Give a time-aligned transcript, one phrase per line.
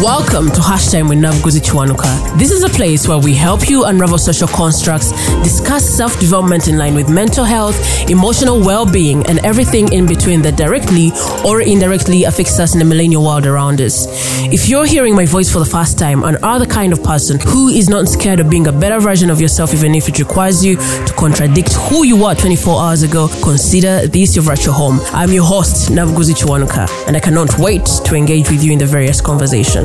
[0.00, 2.38] Welcome to Hashtag with Nabuguzi Kiwanuka.
[2.38, 5.10] This is a place where we help you unravel social constructs,
[5.42, 7.76] discuss self development in line with mental health,
[8.08, 11.10] emotional well being, and everything in between that directly
[11.44, 14.06] or indirectly affects us in the millennial world around us.
[14.50, 17.38] If you're hearing my voice for the first time and are the kind of person
[17.38, 20.64] who is not scared of being a better version of yourself, even if it requires
[20.64, 25.00] you to contradict who you were 24 hours ago, consider this your virtual home.
[25.12, 28.86] I'm your host, Nabuguzi Kiwanuka, and I cannot wait to engage with you in the
[28.86, 29.82] various conversations.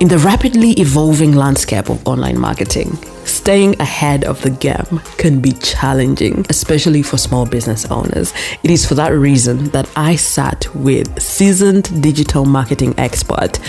[0.00, 5.52] In the rapidly evolving landscape of online marketing, staying ahead of the game can be
[5.52, 8.32] challenging, especially for small business owners.
[8.64, 13.60] It is for that reason that I sat with seasoned digital marketing expert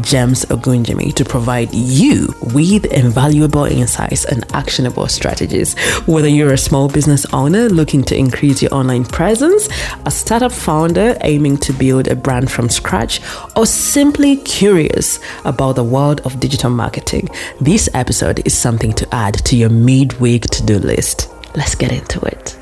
[0.00, 5.78] James Ogunjimi to provide you with invaluable insights and actionable strategies.
[6.06, 9.68] Whether you're a small business owner looking to increase your online presence,
[10.04, 13.20] a startup founder aiming to build a brand from scratch,
[13.56, 17.28] or simply curious about the world of digital marketing,
[17.60, 21.30] this episode is something to add to your midweek to do list.
[21.56, 22.58] Let's get into it.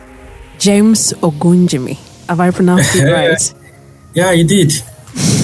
[0.59, 1.99] James Ogunjimi.
[2.29, 3.55] Have I pronounced it right?
[4.15, 4.73] yeah, you did.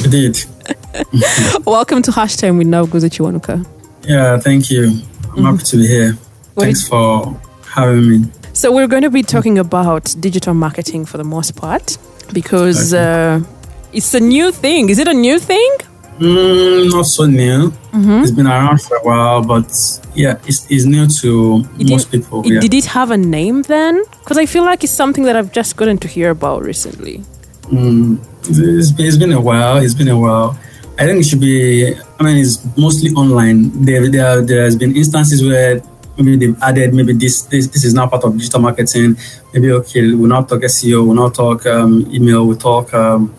[0.02, 0.45] You did.
[1.64, 3.66] Welcome to Hashtag with Nabuguzi Kiwanuka.
[4.02, 4.84] Yeah, thank you.
[4.84, 5.44] I'm mm-hmm.
[5.44, 6.12] happy to be here.
[6.55, 8.30] What Thanks for having me.
[8.52, 11.96] So, we're going to be talking about digital marketing for the most part
[12.33, 13.42] because okay.
[13.42, 14.91] uh, it's a new thing.
[14.91, 15.77] Is it a new thing?
[16.19, 17.70] Mm, not so new.
[17.92, 18.22] Mm-hmm.
[18.22, 19.70] It's been around for a while, but
[20.14, 22.42] yeah, it's, it's new to it most people.
[22.44, 22.61] It, yeah.
[22.61, 24.02] Did it have a name then?
[24.20, 27.22] Because I feel like it's something that I've just gotten to hear about recently.
[27.70, 29.78] Mm, it's, it's been a while.
[29.78, 30.58] It's been a while.
[30.98, 31.94] I think it should be.
[32.19, 33.84] I mean, it's mostly online.
[33.84, 35.83] There, there, there has been instances where
[36.16, 39.16] maybe they've added maybe this, this this is now part of digital marketing.
[39.55, 43.34] Maybe okay, we'll not talk SEO, we'll not talk um, email, we'll talk um,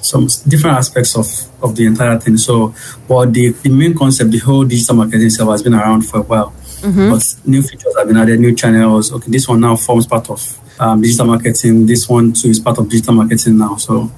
[0.00, 1.26] some different aspects of
[1.62, 2.36] of the entire thing.
[2.36, 2.74] So,
[3.06, 6.22] but the, the main concept, the whole digital marketing itself has been around for a
[6.22, 6.50] while.
[6.80, 7.10] Mm-hmm.
[7.10, 9.12] But new features have been added, new channels.
[9.12, 10.40] Okay, this one now forms part of
[10.82, 11.86] um, digital marketing.
[11.86, 13.76] This one too is part of digital marketing now.
[13.76, 14.10] So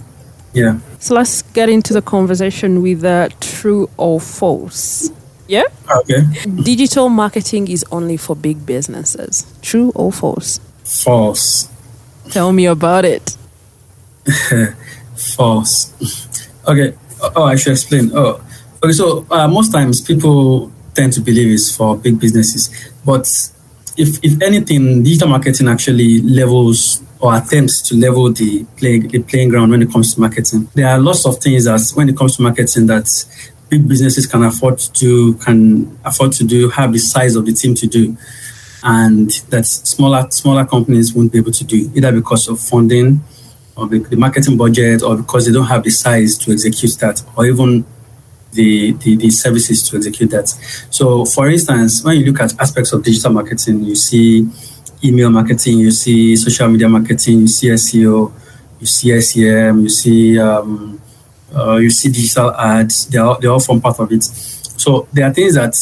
[0.53, 0.79] yeah.
[0.99, 5.11] So let's get into the conversation with uh, true or false.
[5.47, 5.65] Yeah?
[5.91, 6.23] Okay.
[6.63, 9.45] Digital marketing is only for big businesses.
[9.61, 10.61] True or false?
[10.85, 11.69] False.
[12.31, 13.37] Tell me about it.
[15.17, 15.93] false.
[16.67, 16.95] Okay.
[17.37, 18.11] Oh, I should explain.
[18.15, 18.41] Oh,
[18.83, 18.93] okay.
[18.93, 22.71] So uh, most times people tend to believe it's for big businesses,
[23.05, 23.27] but
[23.97, 29.49] if if anything, digital marketing actually levels or attempts to level the play, the playing
[29.49, 30.69] ground when it comes to marketing.
[30.75, 33.09] There are lots of things that when it comes to marketing that
[33.69, 37.53] big businesses can afford to do, can afford to do, have the size of the
[37.53, 38.17] team to do,
[38.83, 43.23] and that smaller smaller companies won't be able to do either because of funding
[43.77, 47.23] or the, the marketing budget or because they don't have the size to execute that
[47.37, 47.85] or even
[48.55, 50.49] the, the, the, services to execute that.
[50.91, 54.49] So, for instance, when you look at aspects of digital marketing, you see
[55.03, 58.33] email marketing, you see social media marketing, you see SEO,
[58.81, 61.01] you see SEM, you see um,
[61.55, 63.07] uh, you see digital ads.
[63.07, 64.25] They all they all form part of it.
[64.25, 65.75] So there are things that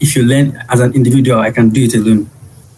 [0.00, 2.30] if you learn as an individual, I can do it alone.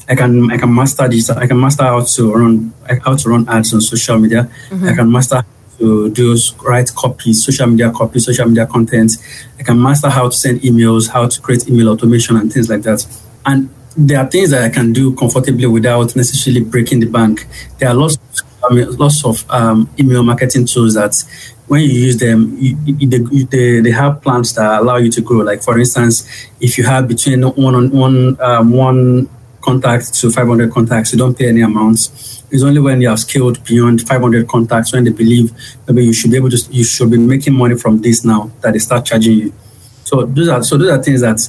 [0.09, 1.39] I can I can master digital.
[1.39, 2.75] I can master how to run
[3.05, 4.51] how to run ads on social media.
[4.69, 4.89] Mm-hmm.
[4.89, 5.45] I can master
[5.79, 9.12] to do write copies, social media copy, social media content.
[9.59, 12.83] I can master how to send emails, how to create email automation and things like
[12.83, 13.07] that.
[13.47, 17.47] And there are things that I can do comfortably without necessarily breaking the bank.
[17.79, 18.19] There are lots,
[18.69, 21.23] I mean, lots of um, email marketing tools that
[21.67, 25.39] when you use them, you, you, they, they have plans that allow you to grow.
[25.39, 26.29] Like for instance,
[26.61, 29.29] if you have between one on one um, one
[29.61, 32.44] contact to 500 contacts, you don't pay any amounts.
[32.54, 35.53] It's only when you have scaled beyond 500 contacts when they believe
[35.88, 38.75] maybe you should be able to you should be making money from this now that
[38.75, 39.53] they start charging you.
[40.04, 41.41] So those are so those are things that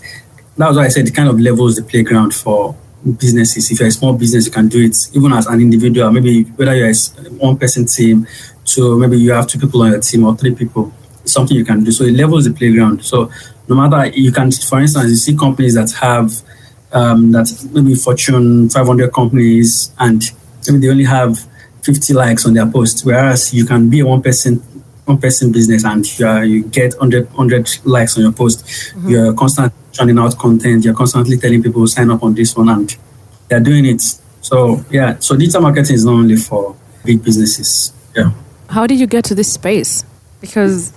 [0.58, 2.76] that's why I said it kind of levels the playground for
[3.20, 3.70] businesses.
[3.70, 6.12] If you're a small business, you can do it even as an individual.
[6.12, 6.96] Maybe whether you're a
[7.38, 8.26] one person team,
[8.74, 10.92] to maybe you have two people on your team or three people,
[11.24, 11.92] something you can do.
[11.92, 13.06] So it levels the playground.
[13.06, 13.30] So
[13.68, 16.32] no matter you can, for instance, you see companies that have
[16.94, 20.24] um, that maybe Fortune 500 companies and
[20.70, 21.40] maybe they only have
[21.84, 24.62] 50 likes on their post, whereas you can be a one person
[25.06, 28.66] one person business and you, are, you get 100, 100 likes on your post.
[28.66, 29.10] Mm-hmm.
[29.10, 30.84] You're constantly churning out content.
[30.84, 32.96] You're constantly telling people sign up on this one and
[33.48, 34.02] they're doing it.
[34.42, 37.94] So yeah, so digital marketing is not only for big businesses.
[38.16, 38.32] Yeah.
[38.70, 40.04] How did you get to this space?
[40.42, 40.92] Because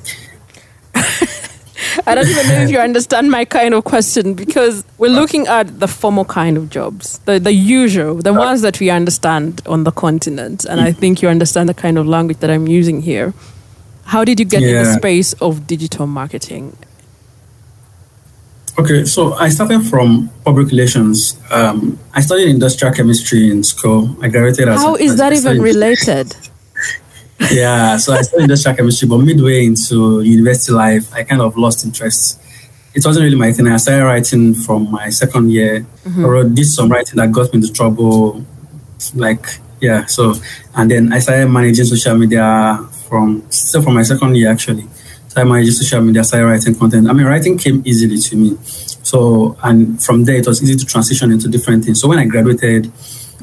[2.06, 5.80] I don't even know if you understand my kind of question because we're looking at
[5.80, 9.90] the formal kind of jobs, the, the usual, the ones that we understand on the
[9.92, 10.64] continent.
[10.64, 13.34] And I think you understand the kind of language that I'm using here.
[14.04, 14.68] How did you get yeah.
[14.68, 16.76] in the space of digital marketing?
[18.78, 21.36] Okay, so I started from public relations.
[21.50, 24.16] Um, I studied industrial chemistry in school.
[24.22, 24.80] I graduated as.
[24.80, 26.36] How is as that even related?
[27.50, 31.84] Yeah, so I studied industrial chemistry, but midway into university life, I kind of lost
[31.84, 32.40] interest.
[32.94, 33.68] It wasn't really my thing.
[33.68, 35.86] I started writing from my second year.
[36.04, 36.24] Mm-hmm.
[36.24, 38.44] I wrote, did some writing that got me into trouble.
[39.14, 39.46] Like,
[39.80, 40.34] yeah, so,
[40.74, 44.86] and then I started managing social media from, still from my second year actually.
[45.28, 47.08] So I managed social media, started writing content.
[47.08, 48.56] I mean, writing came easily to me.
[48.64, 52.00] So, and from there, it was easy to transition into different things.
[52.00, 52.90] So when I graduated,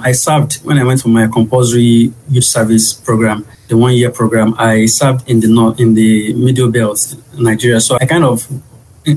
[0.05, 4.53] I served when I went for my compulsory youth service program, the one year program.
[4.59, 7.81] I served in the north, in the middle belt, Nigeria.
[7.81, 8.47] So I kind of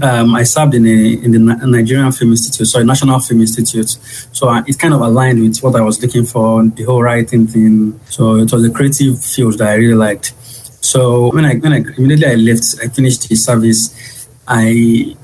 [0.02, 3.90] um, I served in a in the Nigerian Film Institute, sorry, National Film Institute.
[4.32, 7.46] So uh, it kind of aligned with what I was looking for, the whole writing
[7.46, 8.00] thing.
[8.08, 10.32] So it was a creative field that I really liked.
[10.82, 14.26] So when I when I immediately I left, I finished the service.
[14.48, 15.14] I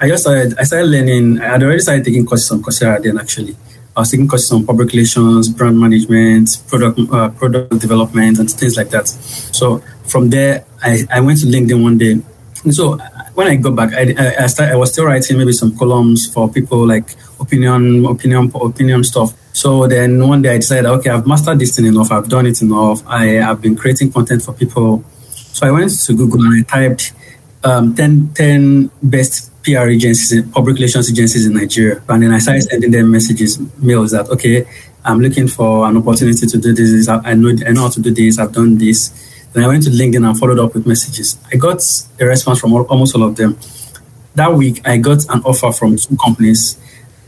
[0.00, 1.40] I just started I started learning.
[1.40, 3.56] I had already started taking courses on Coursera then actually.
[3.96, 8.76] I was taking courses on public relations, brand management, product uh, product development, and things
[8.76, 9.08] like that.
[9.08, 12.20] So from there, I, I went to LinkedIn one day.
[12.64, 12.98] And so
[13.34, 16.50] when I got back, I, I, started, I was still writing maybe some columns for
[16.50, 19.32] people like opinion, opinion, opinion stuff.
[19.52, 22.12] So then one day I decided, okay, I've mastered this thing enough.
[22.12, 23.02] I've done it enough.
[23.06, 25.04] I have been creating content for people.
[25.28, 27.12] So I went to Google and I typed
[27.64, 32.02] um, 10, 10 best PR agencies, public relations agencies in Nigeria.
[32.08, 34.66] And then I started sending them messages, mails that, okay,
[35.04, 37.08] I'm looking for an opportunity to do this.
[37.08, 38.38] I know, I know how to do this.
[38.38, 39.10] I've done this.
[39.52, 41.38] Then I went to LinkedIn and followed up with messages.
[41.52, 41.82] I got
[42.20, 43.58] a response from all, almost all of them.
[44.34, 46.78] That week, I got an offer from two companies.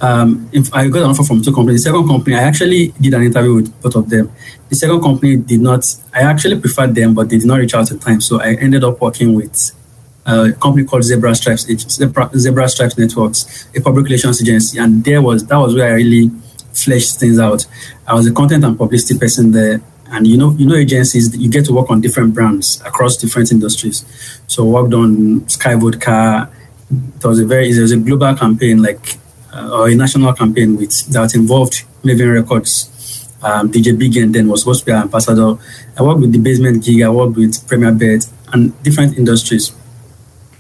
[0.01, 1.85] Um, if I got an offer from two companies.
[1.85, 4.31] The second company, I actually did an interview with both of them.
[4.69, 5.85] The second company did not,
[6.15, 8.21] I actually preferred them, but they did not reach out at time.
[8.21, 9.73] So I ended up working with
[10.25, 15.47] a company called Zebra Stripes, Zebra, Stripes Networks, a public relations agency, and there was
[15.47, 16.31] that was where I really
[16.73, 17.67] fleshed things out.
[18.07, 19.81] I was a content and publicity person there,
[20.11, 23.51] and you know, you know, agencies you get to work on different brands across different
[23.51, 24.05] industries.
[24.47, 26.51] So worked on Skyy Vodka.
[26.91, 29.17] It was a very it was a global campaign, like
[29.53, 32.89] uh, or a national campaign with that involved Mavin Records.
[33.43, 35.57] Um, DJ Big N then was supposed to be our ambassador.
[35.99, 37.03] I worked with the Basement Gig.
[37.03, 39.73] I worked with Premier Bet and different industries.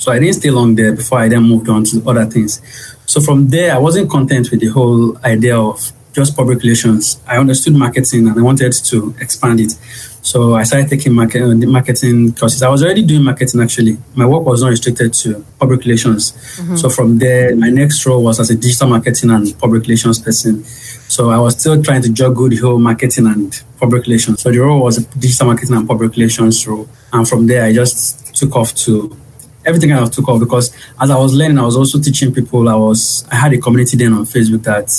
[0.02, 2.60] So I didn't stay long there before I then moved on to other things.
[3.06, 7.22] So from there, I wasn't content with the whole idea of just public relations.
[7.24, 9.78] I understood marketing and I wanted to expand it.
[10.22, 12.64] So I started taking market, uh, marketing courses.
[12.64, 13.96] I was already doing marketing actually.
[14.16, 16.32] My work was not restricted to public relations.
[16.32, 16.74] Mm-hmm.
[16.74, 20.64] So from there, my next role was as a digital marketing and public relations person.
[20.64, 24.42] So I was still trying to juggle the whole marketing and public relations.
[24.42, 26.88] So the role was a digital marketing and public relations role.
[27.12, 29.16] And from there, I just took off to
[29.64, 32.68] everything I took off because as I was learning, I was also teaching people.
[32.68, 34.90] I was I had a community then on Facebook that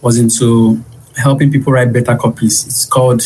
[0.00, 0.82] was into
[1.16, 2.66] helping people write better copies.
[2.66, 3.22] It's called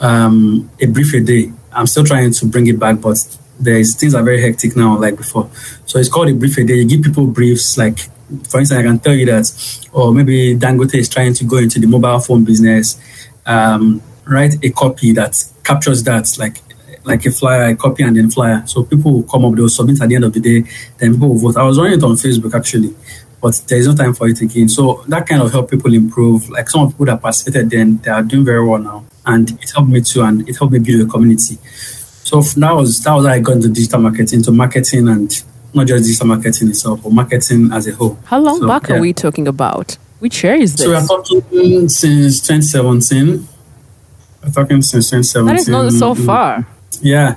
[0.00, 1.52] um, a brief a day.
[1.72, 3.18] I'm still trying to bring it back, but
[3.58, 5.50] there's things are very hectic now, like before.
[5.86, 6.74] So it's called a brief a day.
[6.74, 7.98] You give people briefs, like
[8.48, 11.78] for instance, I can tell you that, or maybe Dangote is trying to go into
[11.78, 13.00] the mobile phone business.
[13.44, 16.58] Um, write a copy that captures that, like
[17.04, 18.62] like a flyer, a copy and then flyer.
[18.66, 21.28] So people will come up, they'll submit at the end of the day, then people
[21.30, 21.56] will vote.
[21.56, 22.94] I was running it on Facebook actually,
[23.40, 24.68] but there is no time for it again.
[24.68, 26.48] So that kind of helped people improve.
[26.48, 29.04] Like some of people that participated then, they are doing very well now.
[29.24, 31.58] And it helped me too, and it helped me build a community.
[32.24, 35.86] So that was that was how I got into digital marketing, into marketing and not
[35.86, 38.18] just digital marketing itself, but marketing as a whole.
[38.24, 38.96] How long so, back yeah.
[38.96, 39.96] are we talking about?
[40.18, 40.86] Which year is this?
[40.86, 43.48] So we're talking since 2017.
[44.42, 45.46] We're talking since 2017.
[45.46, 46.66] That is not so far.
[47.00, 47.36] Yeah.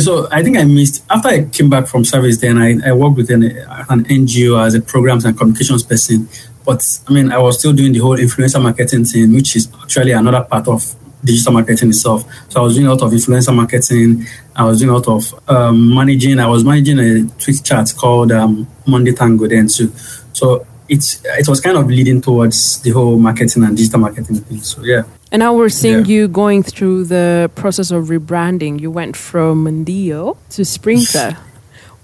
[0.00, 2.38] So I think I missed after I came back from service.
[2.38, 6.28] Then I, I worked with an, an NGO as a programs and communications person.
[6.64, 10.12] But I mean, I was still doing the whole influencer marketing thing, which is actually
[10.12, 12.24] another part of digital marketing itself.
[12.48, 14.26] So I was doing a lot of influencer marketing.
[14.54, 16.40] I was doing a lot of um, managing.
[16.40, 19.92] I was managing a Twitch chat called um, Monday Tango then too.
[20.32, 24.60] So it's it was kind of leading towards the whole marketing and digital marketing thing.
[24.60, 25.04] So yeah.
[25.32, 26.14] And now we're seeing yeah.
[26.14, 28.80] you going through the process of rebranding.
[28.80, 31.36] You went from Ndio to Sprinter.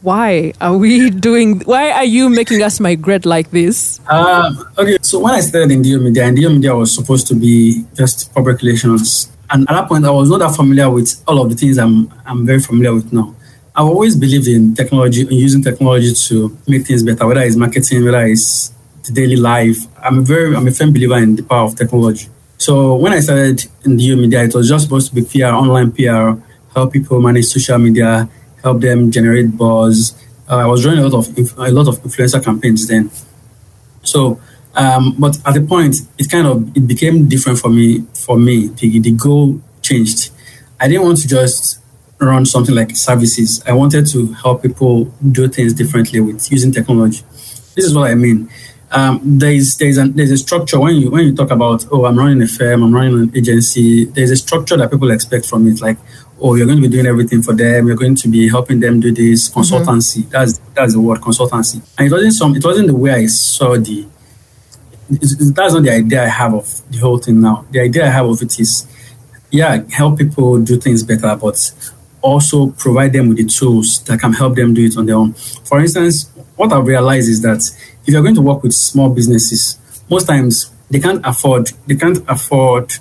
[0.03, 1.61] why are we doing?
[1.61, 4.01] Why are you making us migrate like this?
[4.09, 7.85] Um, okay, so when I started in Ndio Media, Ndio Media was supposed to be
[7.95, 11.51] just public relations, and at that point, I was not that familiar with all of
[11.51, 13.35] the things I'm I'm very familiar with now.
[13.75, 18.05] I've always believed in technology, and using technology to make things better, whether it's marketing,
[18.05, 18.71] whether it's
[19.05, 19.79] the daily life.
[20.02, 22.29] I'm a very, I'm a firm believer in the power of technology.
[22.59, 25.91] So when I started in the media, it was just supposed to be PR, online
[25.91, 26.41] PR,
[26.75, 28.29] help people manage social media,
[28.62, 30.14] help them generate buzz.
[30.49, 33.11] Uh, I was running a lot of a lot of influencer campaigns then.
[34.02, 34.41] So,
[34.75, 38.05] um, but at the point, it kind of it became different for me.
[38.14, 40.31] For me, the, the goal changed.
[40.79, 41.82] I didn't want to just
[42.26, 43.62] run something like services.
[43.67, 47.23] I wanted to help people do things differently with using technology.
[47.75, 48.50] This is what I mean.
[48.91, 52.19] Um, there's there's a, there's a structure when you when you talk about oh I'm
[52.19, 55.81] running a firm I'm running an agency there's a structure that people expect from it
[55.81, 55.97] like
[56.38, 59.00] oh you're going to be doing everything for them you're going to be helping them
[59.00, 59.61] do this mm-hmm.
[59.61, 60.31] consultancy mm-hmm.
[60.31, 63.79] that's that's the word consultancy and it wasn't some it wasn't the way I saw
[63.79, 64.07] the
[65.09, 68.26] that's not the idea I have of the whole thing now the idea I have
[68.26, 68.87] of it is
[69.50, 71.73] yeah help people do things better but
[72.23, 75.35] also provide them with the tools that can help them do it on their own.
[75.64, 77.61] For instance, what I've realized is that
[78.07, 82.19] if you're going to work with small businesses, most times they can't afford, they can't
[82.29, 82.93] afford,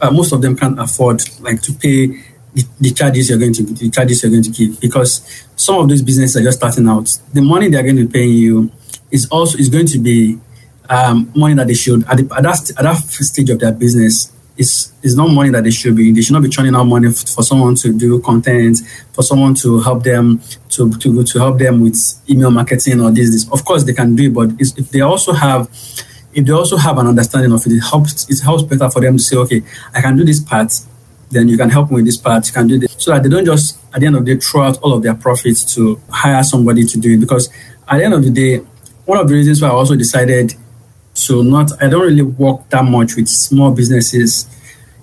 [0.00, 2.06] uh, most of them can't afford like to pay
[2.54, 5.88] the, the, charges you're going to the charges you're going to give because some of
[5.88, 7.18] those businesses are just starting out.
[7.32, 8.72] The money they're going to be paying you
[9.10, 10.38] is also is going to be
[10.88, 14.32] um, money that they should at, the, at, that, at that stage of their business
[14.58, 16.12] it's, it's not money that they should be.
[16.12, 18.78] They should not be churning out money for someone to do content,
[19.12, 21.96] for someone to help them to, to, to help them with
[22.28, 23.50] email marketing or this, this.
[23.52, 25.70] Of course, they can do it, but if they also have
[26.34, 29.16] if they also have an understanding of it, it helps it helps better for them
[29.16, 29.62] to say, okay,
[29.94, 30.72] I can do this part,
[31.30, 32.94] then you can help me with this part, you can do this.
[32.98, 35.02] So that they don't just at the end of the day throw out all of
[35.02, 37.20] their profits to hire somebody to do it.
[37.20, 37.48] Because
[37.88, 38.58] at the end of the day,
[39.04, 40.54] one of the reasons why I also decided
[41.18, 44.46] so not I don't really work that much with small businesses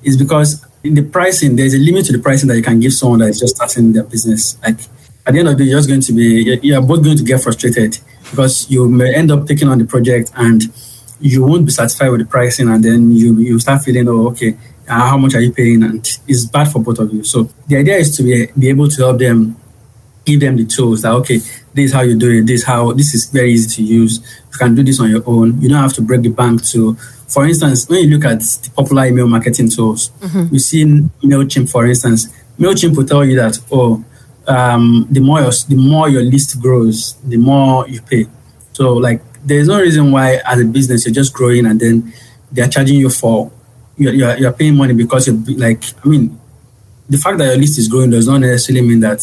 [0.03, 2.93] is because in the pricing there's a limit to the pricing that you can give
[2.93, 4.57] someone that is just starting their business.
[4.61, 4.79] Like
[5.25, 7.23] at the end of the day, you're just going to be you're both going to
[7.23, 10.63] get frustrated because you may end up taking on the project and
[11.19, 14.57] you won't be satisfied with the pricing and then you you start feeling oh okay
[14.87, 17.23] uh, how much are you paying and it's bad for both of you.
[17.23, 19.57] So the idea is to be, be able to help them
[20.25, 21.37] give them the tools that okay
[21.73, 24.19] this is how you do it this how this is very easy to use.
[24.51, 25.61] You can do this on your own.
[25.61, 26.95] You don't have to break the bank to
[27.27, 30.53] for instance when you look at the popular email marketing tools mm-hmm.
[30.53, 30.83] you see
[31.23, 32.27] mailchimp for instance.
[32.57, 34.03] Mailchimp will tell you that oh
[34.47, 38.25] um, the more your, the more your list grows the more you pay.
[38.73, 42.13] So like there's no reason why as a business you're just growing and then
[42.51, 43.51] they're charging you for
[43.97, 46.39] you're, you're, you're paying money because you're like i mean
[47.07, 49.21] the fact that your list is growing does not necessarily mean that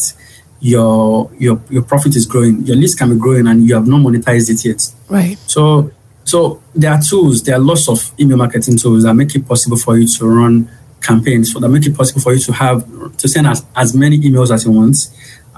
[0.63, 3.99] your your your profit is growing, your list can be growing, and you have not
[3.99, 4.81] monetized it yet.
[5.09, 5.37] Right.
[5.45, 5.91] So
[6.23, 9.75] so there are tools, there are lots of email marketing tools that make it possible
[9.75, 13.27] for you to run campaigns, for that make it possible for you to have to
[13.27, 14.95] send as, as many emails as you want,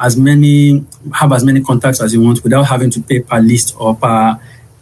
[0.01, 0.83] as many
[1.13, 4.39] have as many contacts as you want without having to pay per list or per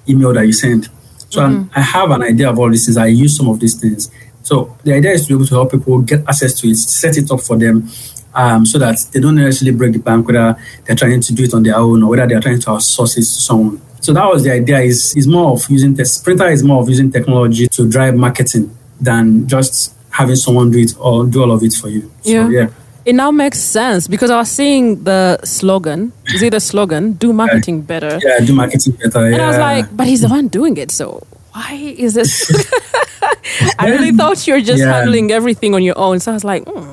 [0.08, 0.88] email that you send.
[1.30, 1.70] So mm-hmm.
[1.78, 2.96] I have an idea of all these things.
[2.96, 4.10] I use some of these things.
[4.44, 7.18] So the idea is to be able to help people get access to it, set
[7.18, 7.90] it up for them,
[8.36, 11.54] um, so that they don't necessarily break the bank, whether they're trying to do it
[11.54, 13.82] on their own or whether they're trying to outsource it to someone.
[14.02, 14.80] So that was the idea.
[14.80, 18.76] Is is more of using the Sprinter is more of using technology to drive marketing
[19.00, 22.12] than just having someone do it or do all of it for you.
[22.22, 22.50] So, yeah.
[22.50, 22.68] yeah.
[23.06, 26.14] It now makes sense because I was seeing the slogan.
[26.28, 27.14] Is it the slogan?
[27.14, 28.18] Do marketing better.
[28.24, 29.26] Yeah, do marketing better.
[29.26, 29.44] And yeah.
[29.44, 32.50] I was like, but he's the one doing it, so why is this?
[33.80, 34.94] I really thought you're just yeah.
[34.94, 36.20] handling everything on your own.
[36.20, 36.93] So I was like, mm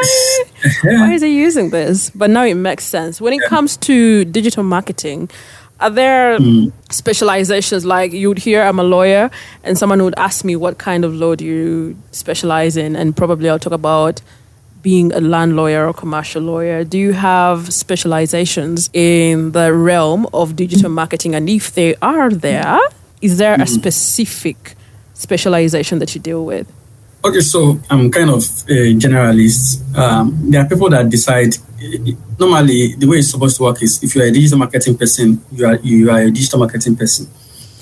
[0.00, 2.10] why, why is he using this?
[2.10, 3.20] But now it makes sense.
[3.20, 5.30] When it comes to digital marketing,
[5.80, 6.72] are there mm.
[6.90, 9.30] specializations like you would hear I'm a lawyer
[9.62, 13.48] and someone would ask me what kind of law do you specialize in and probably
[13.48, 14.20] I'll talk about
[14.82, 20.56] being a land lawyer or commercial lawyer do you have specializations in the realm of
[20.56, 22.80] digital marketing and if they are there
[23.20, 23.68] is there a mm.
[23.68, 24.74] specific
[25.14, 26.72] specialization that you deal with
[27.24, 29.82] Okay, so I'm kind of a generalist.
[29.96, 31.56] Um, there are people that decide.
[32.38, 35.44] Normally, the way it's supposed to work is if you are a digital marketing person,
[35.52, 37.26] you are you are a digital marketing person.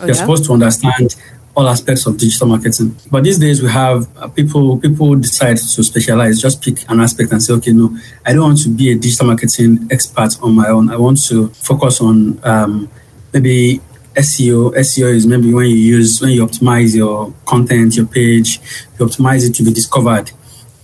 [0.01, 0.21] Oh, You're yeah?
[0.21, 1.15] supposed to understand
[1.55, 2.97] all aspects of digital marketing.
[3.11, 7.33] But these days, we have uh, people people decide to specialize, just pick an aspect
[7.33, 10.69] and say, okay, no, I don't want to be a digital marketing expert on my
[10.69, 10.91] own.
[10.91, 12.91] I want to focus on um,
[13.33, 13.81] maybe
[14.17, 14.75] SEO.
[14.75, 18.59] SEO is maybe when you use when you optimize your content, your page,
[18.99, 20.33] you optimize it to be discovered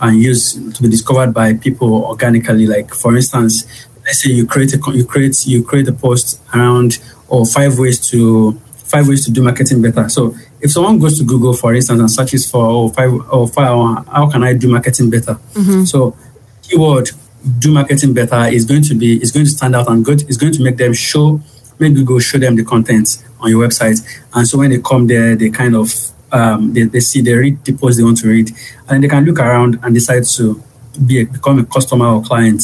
[0.01, 2.67] and use to be discovered by people organically.
[2.67, 6.99] Like for instance, let's say you create a you create you create a post around
[7.29, 8.53] or five ways to
[8.93, 10.09] five ways to do marketing better.
[10.09, 13.47] So if someone goes to Google, for instance, and searches for oh, five or oh,
[13.47, 15.35] five, how can I do marketing better?
[15.55, 15.85] Mm-hmm.
[15.85, 16.15] So
[16.63, 17.11] keyword
[17.59, 20.23] do marketing better is going to be is going to stand out and good.
[20.23, 21.41] It's going to make them show
[21.83, 24.01] make Google show them the content on your website.
[24.35, 25.93] And so when they come there, they kind of
[26.31, 28.51] um, they, they see they read the post they want to read,
[28.89, 30.63] and they can look around and decide to
[31.07, 32.63] be a, become a customer or client.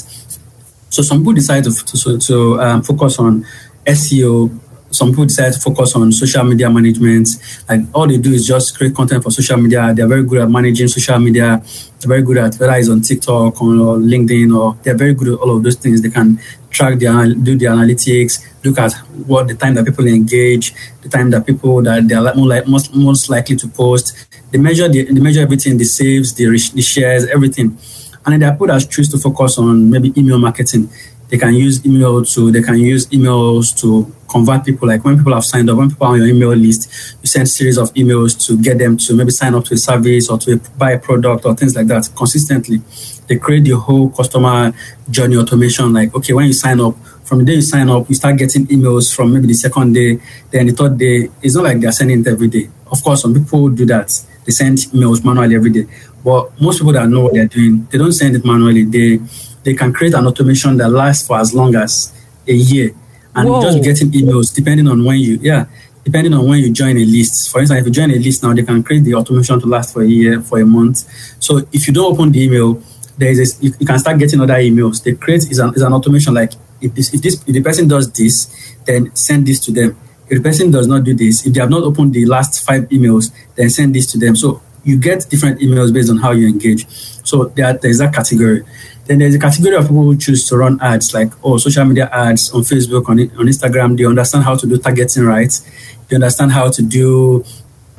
[0.90, 3.44] So some people decide to to, to um, focus on
[3.86, 4.58] SEO
[4.90, 7.28] some people decide to focus on social media management.
[7.68, 9.92] Like all they do is just create content for social media.
[9.94, 11.62] They're very good at managing social media.
[12.00, 15.34] They're very good at whether it's on TikTok or LinkedIn or they're very good at
[15.40, 16.00] all of those things.
[16.00, 16.40] They can
[16.70, 18.92] track the do the analytics, look at
[19.26, 23.28] what the time that people engage, the time that people that more like most most
[23.28, 24.26] likely to post.
[24.50, 27.76] They measure the, they measure everything, the saves, the, the shares, everything.
[28.24, 30.90] And then there are that choose to focus on maybe email marketing
[31.28, 35.32] they can use email to they can use emails to convert people like when people
[35.32, 38.46] have signed up when people are on your email list you send series of emails
[38.46, 40.98] to get them to maybe sign up to a service or to a, buy a
[40.98, 42.82] product or things like that consistently
[43.28, 44.72] they create the whole customer
[45.08, 45.92] journey automation.
[45.92, 48.66] Like okay when you sign up from the day you sign up you start getting
[48.66, 50.18] emails from maybe the second day
[50.50, 51.28] then the third day.
[51.42, 52.68] It's not like they're sending it every day.
[52.90, 54.08] Of course some people do that.
[54.44, 55.86] They send emails manually every day.
[56.24, 58.84] But most people that know what they're doing they don't send it manually.
[58.84, 59.20] They
[59.62, 62.14] they can create an automation that lasts for as long as
[62.46, 62.94] a year
[63.38, 63.62] and Whoa.
[63.62, 65.66] just getting emails depending on when you yeah
[66.04, 67.50] depending on when you join a list.
[67.50, 69.92] For instance if you join a list now they can create the automation to last
[69.92, 71.04] for a year for a month.
[71.38, 72.82] So if you don't open the email
[73.16, 75.02] there is a, you, you, can start getting other emails.
[75.02, 77.86] They create is an, is an automation like if this, if this if the person
[77.86, 79.96] does this then send this to them.
[80.28, 82.88] If the person does not do this if they have not opened the last five
[82.88, 84.34] emails then send this to them.
[84.34, 86.88] So you get different emails based on how you engage
[87.24, 88.64] so there, there's that category
[89.08, 92.10] then there's a category of people who choose to run ads, like oh, social media
[92.12, 93.96] ads on Facebook, on, on Instagram.
[93.96, 95.50] They understand how to do targeting right.
[96.08, 97.42] They understand how to do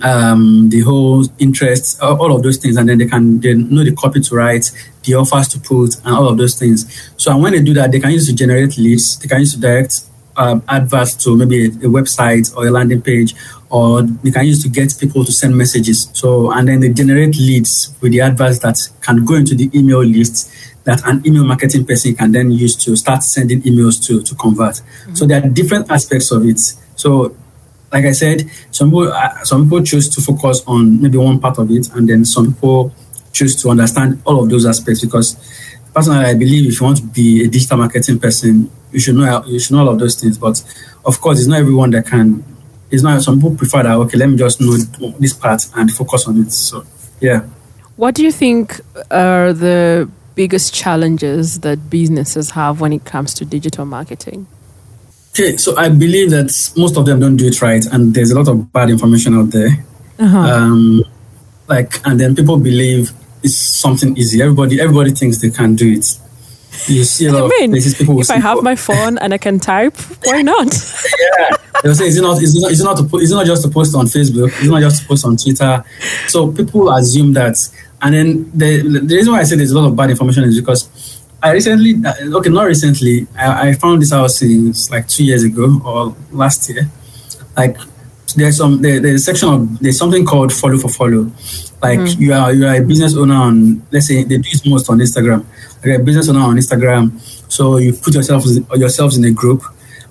[0.03, 3.95] um, the whole interest, all of those things, and then they can they know the
[3.95, 4.69] copy to write,
[5.03, 7.11] the offers to put, and all of those things.
[7.17, 9.17] So, and when they do that, they can use to generate leads.
[9.17, 10.01] They can use to direct
[10.37, 13.33] um, adverts to maybe a, a, website or a landing page,
[13.69, 16.09] or they can use to get people to send messages.
[16.13, 20.03] So, and then they generate leads with the adverts that can go into the email
[20.03, 20.51] list
[20.85, 24.75] that an email marketing person can then use to start sending emails to to convert.
[24.75, 25.15] Mm-hmm.
[25.15, 26.59] So there are different aspects of it.
[26.95, 27.35] So,
[27.91, 31.59] like I said, some people uh, some people choose to focus on maybe one part
[31.59, 32.93] of it, and then some people
[33.31, 35.37] choose to understand all of those aspects because
[35.93, 39.43] personally, I believe if you want to be a digital marketing person, you should know
[39.45, 40.37] you should know all of those things.
[40.37, 40.63] But
[41.05, 42.43] of course, it's not everyone that can.
[42.91, 43.21] It's not.
[43.21, 43.93] Some people prefer that.
[43.93, 44.75] Okay, let me just know
[45.19, 46.51] this part and focus on it.
[46.51, 46.83] So,
[47.19, 47.41] yeah.
[47.95, 48.79] What do you think
[49.11, 54.47] are the biggest challenges that businesses have when it comes to digital marketing?
[55.31, 58.35] Okay, so I believe that most of them don't do it right, and there's a
[58.35, 59.85] lot of bad information out there.
[60.17, 60.37] Uh-huh.
[60.37, 61.03] Um,
[61.67, 63.11] like, and then people believe
[63.43, 64.41] it's something easy.
[64.41, 66.19] Everybody, everybody thinks they can do it.
[66.87, 68.19] You see a lot I mean, places people.
[68.19, 70.67] If I have my phone and I can type, why not?
[71.39, 72.41] yeah, they'll say, "Is it not?
[72.41, 72.71] Is it not?
[72.71, 74.47] Is it not, to, is it not just to post on Facebook?
[74.59, 75.83] Is it not just to post on Twitter?"
[76.27, 77.57] So people assume that
[78.01, 80.59] and then the, the reason why I say there's a lot of bad information is
[80.59, 85.23] because I recently, uh, okay, not recently, I, I found this out since like two
[85.23, 86.89] years ago or last year.
[87.57, 87.77] Like
[88.35, 91.31] there's some there, there's a section of there's something called follow for follow.
[91.81, 92.19] Like mm.
[92.19, 94.99] you are you are a business owner on let's say they do it most on
[94.99, 95.45] Instagram.
[95.83, 97.19] Like a business owner on Instagram,
[97.51, 98.43] so you put yourself
[98.75, 99.63] yourselves in a group,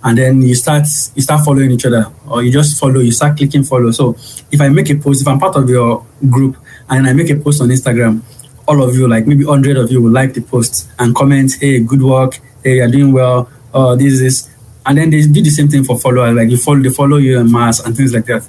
[0.03, 3.01] and then you start you start following each other, or you just follow.
[3.01, 3.91] You start clicking follow.
[3.91, 4.17] So
[4.51, 6.57] if I make a post, if I'm part of your group,
[6.89, 8.23] and I make a post on Instagram,
[8.67, 11.81] all of you, like maybe 100 of you, will like the post and comment, hey,
[11.81, 14.51] good work, hey, you're doing well, oh, this, this.
[14.89, 17.39] And then they do the same thing for followers, like you follow, they follow you
[17.39, 18.49] en mass and things like that.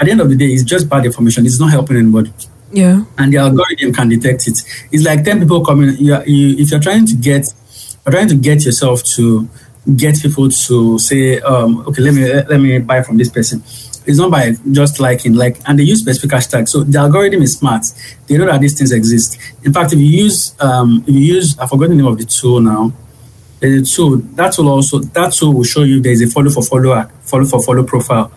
[0.00, 1.44] At the end of the day, it's just bad information.
[1.46, 2.32] It's not helping anybody.
[2.72, 3.04] Yeah.
[3.18, 4.58] And the algorithm can detect it.
[4.90, 7.46] It's like 10 people coming, you, you, if you're trying to get,
[8.04, 9.48] you're trying to get yourself to
[9.94, 13.62] get people to say, um, okay, let me, let me buy from this person
[14.06, 16.68] it's not by just liking, like, and they use specific hashtags.
[16.68, 17.84] So the algorithm is smart.
[18.26, 19.38] They know that these things exist.
[19.64, 22.24] In fact, if you use, um, if you use, I forgot the name of the
[22.24, 22.92] tool now.
[23.60, 27.44] Tool that will also that tool will show you there's a follow for follow follow
[27.46, 28.30] for follow profile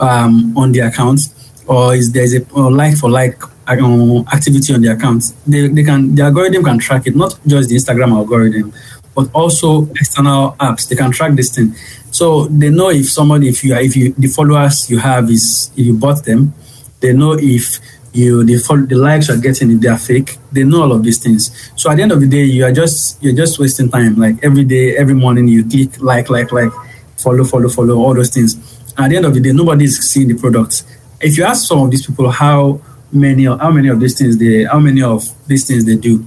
[0.00, 1.20] um, on the account,
[1.66, 5.32] or is there's a or like for like um, activity on the account.
[5.46, 8.72] They, they can the algorithm can track it, not just the Instagram algorithm,
[9.14, 10.88] but also external apps.
[10.88, 11.74] They can track this thing.
[12.10, 15.86] So they know if somebody, if you, if you, the followers you have is, if
[15.86, 16.54] you bought them,
[17.00, 17.78] they know if
[18.14, 21.18] you, the, follow, the likes you're getting, if they're fake, they know all of these
[21.18, 21.50] things.
[21.76, 24.16] So at the end of the day, you are just, you're just wasting time.
[24.16, 26.72] Like every day, every morning, you click like, like, like,
[27.16, 28.56] follow, follow, follow, all those things.
[28.96, 30.84] At the end of the day, nobody's seeing the products
[31.20, 32.80] If you ask some of these people how
[33.12, 36.26] many, how many of these things they, how many of these things they do,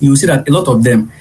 [0.00, 1.12] you will see that a lot of them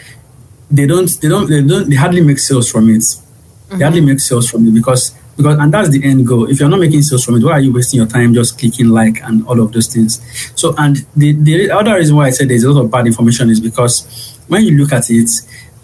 [0.72, 3.02] they don't they don't they don't they hardly make sales from it.
[3.02, 3.78] Mm-hmm.
[3.78, 6.50] They hardly make sales from it because because and that's the end goal.
[6.50, 8.90] If you're not making sales from it, why are you wasting your time just clicking
[8.90, 10.22] like and all of those things?
[10.56, 13.50] So and the the other reason why I said there's a lot of bad information
[13.50, 15.30] is because when you look at it,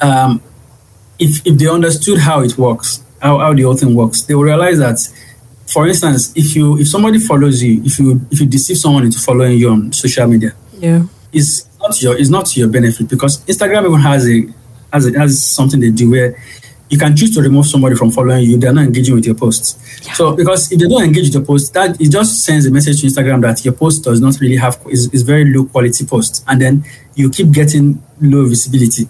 [0.01, 0.41] um,
[1.19, 4.43] if if they understood how it works, how, how the whole thing works, they will
[4.43, 4.99] realize that
[5.67, 9.19] for instance, if you if somebody follows you, if you if you deceive someone into
[9.19, 13.43] following you on social media, yeah, it's not your it's not to your benefit because
[13.45, 14.47] Instagram even has a
[14.93, 16.41] has a, has something they do where
[16.89, 18.57] you can choose to remove somebody from following you.
[18.57, 19.77] They're not engaging with your posts.
[20.05, 20.13] Yeah.
[20.13, 23.01] So because if they don't engage with your post, that it just sends a message
[23.01, 26.43] to Instagram that your post does not really have is, is very low quality post,
[26.47, 29.07] and then you keep getting low visibility.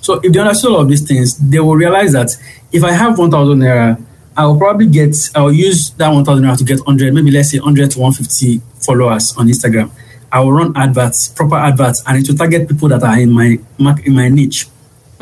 [0.00, 2.30] So if they understand all of these things, they will realize that
[2.72, 4.02] if I have one thousand naira,
[4.36, 7.30] I will probably get I will use that one thousand naira to get hundred, maybe
[7.30, 9.90] let's say hundred to one fifty followers on Instagram.
[10.32, 13.58] I will run adverts, proper adverts, and it will target people that are in my
[14.04, 14.66] in my niche.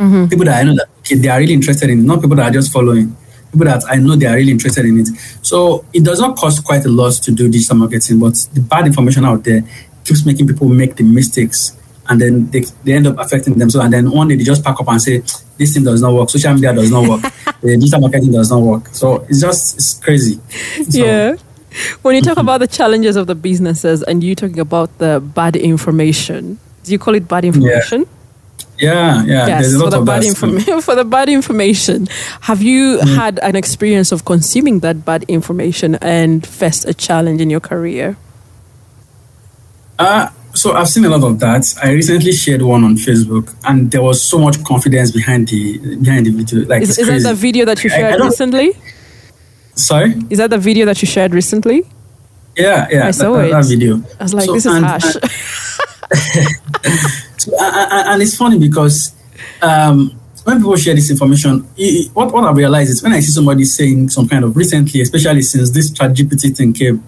[0.00, 0.28] Mm-hmm.
[0.28, 2.48] People that I know that okay, they are really interested in, it, not people that
[2.50, 3.16] are just following.
[3.52, 5.08] People that I know they are really interested in it.
[5.42, 8.86] So it does not cost quite a lot to do digital marketing, but the bad
[8.86, 9.62] information out there
[10.04, 11.76] keeps making people make the mistakes
[12.10, 13.84] and then they, they end up affecting themselves.
[13.84, 15.18] And then one day they just pack up and say,
[15.56, 17.20] this thing does not work, social media does not work,
[17.60, 18.88] the digital marketing does not work.
[18.88, 20.40] So it's just it's crazy.
[20.88, 21.36] So, yeah.
[22.02, 25.54] When you talk about the challenges of the businesses and you talking about the bad
[25.54, 28.00] information, do you call it bad information?
[28.00, 28.19] Yeah.
[28.80, 29.46] Yeah, yeah.
[29.46, 30.80] Yes, for the bad information.
[30.88, 32.08] for the bad information,
[32.42, 33.14] have you mm.
[33.14, 38.16] had an experience of consuming that bad information and faced a challenge in your career?
[39.98, 41.74] Uh, so I've seen a lot of that.
[41.82, 46.26] I recently shared one on Facebook, and there was so much confidence behind the behind
[46.26, 46.66] the video.
[46.66, 48.72] Like, is, is that the video that you shared I, I recently?
[49.74, 51.84] Sorry, is that the video that you shared recently?
[52.56, 53.50] Yeah, yeah, I saw that, it.
[53.52, 54.02] That video.
[54.18, 55.16] I was like, so, this is and, harsh.
[57.38, 59.14] so, and it's funny because
[59.62, 60.10] um,
[60.44, 63.64] when people share this information, it, what what I realize is when I see somebody
[63.64, 67.02] saying some kind of recently, especially since this ChatGPT thing came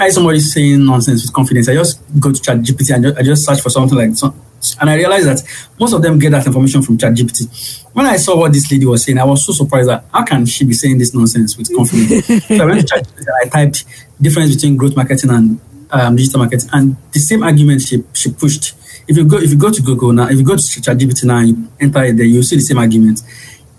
[0.00, 3.44] I see somebody saying nonsense with confidence, I just go to ChatGPT and I just
[3.44, 4.34] search for something like so,
[4.80, 5.42] and I realized that
[5.78, 7.84] most of them get that information from ChatGPT.
[7.92, 10.46] When I saw what this lady was saying, I was so surprised that how can
[10.46, 12.26] she be saying this nonsense with confidence?
[12.46, 13.84] so I went to ChatGPT I typed
[14.22, 15.60] difference between growth marketing and
[15.92, 18.74] um, digital marketing, and the same argument she she pushed.
[19.08, 21.38] If you go if you go to Google now, if you go to ChatGPT now
[21.38, 23.22] and you enter it there, you'll see the same argument.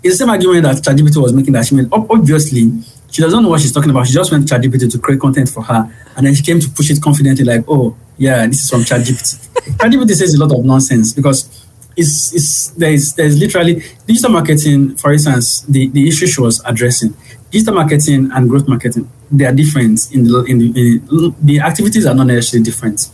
[0.02, 1.88] It's the same argument that ChatGPT was making that she made.
[1.92, 2.70] Obviously,
[3.12, 4.06] she doesn't know what she's talking about.
[4.06, 5.90] She just went to ChatGPT to create content for her.
[6.16, 9.48] And then she came to push it confidently, like, oh, yeah, this is from ChatGPT.
[9.76, 15.12] ChatGPT says a lot of nonsense because it's, it's there's there's literally digital marketing, for
[15.12, 17.14] instance, the, the issue she was addressing.
[17.52, 22.06] Digital marketing and growth marketing, they are different in the in the, in the activities
[22.06, 23.08] are not necessarily different.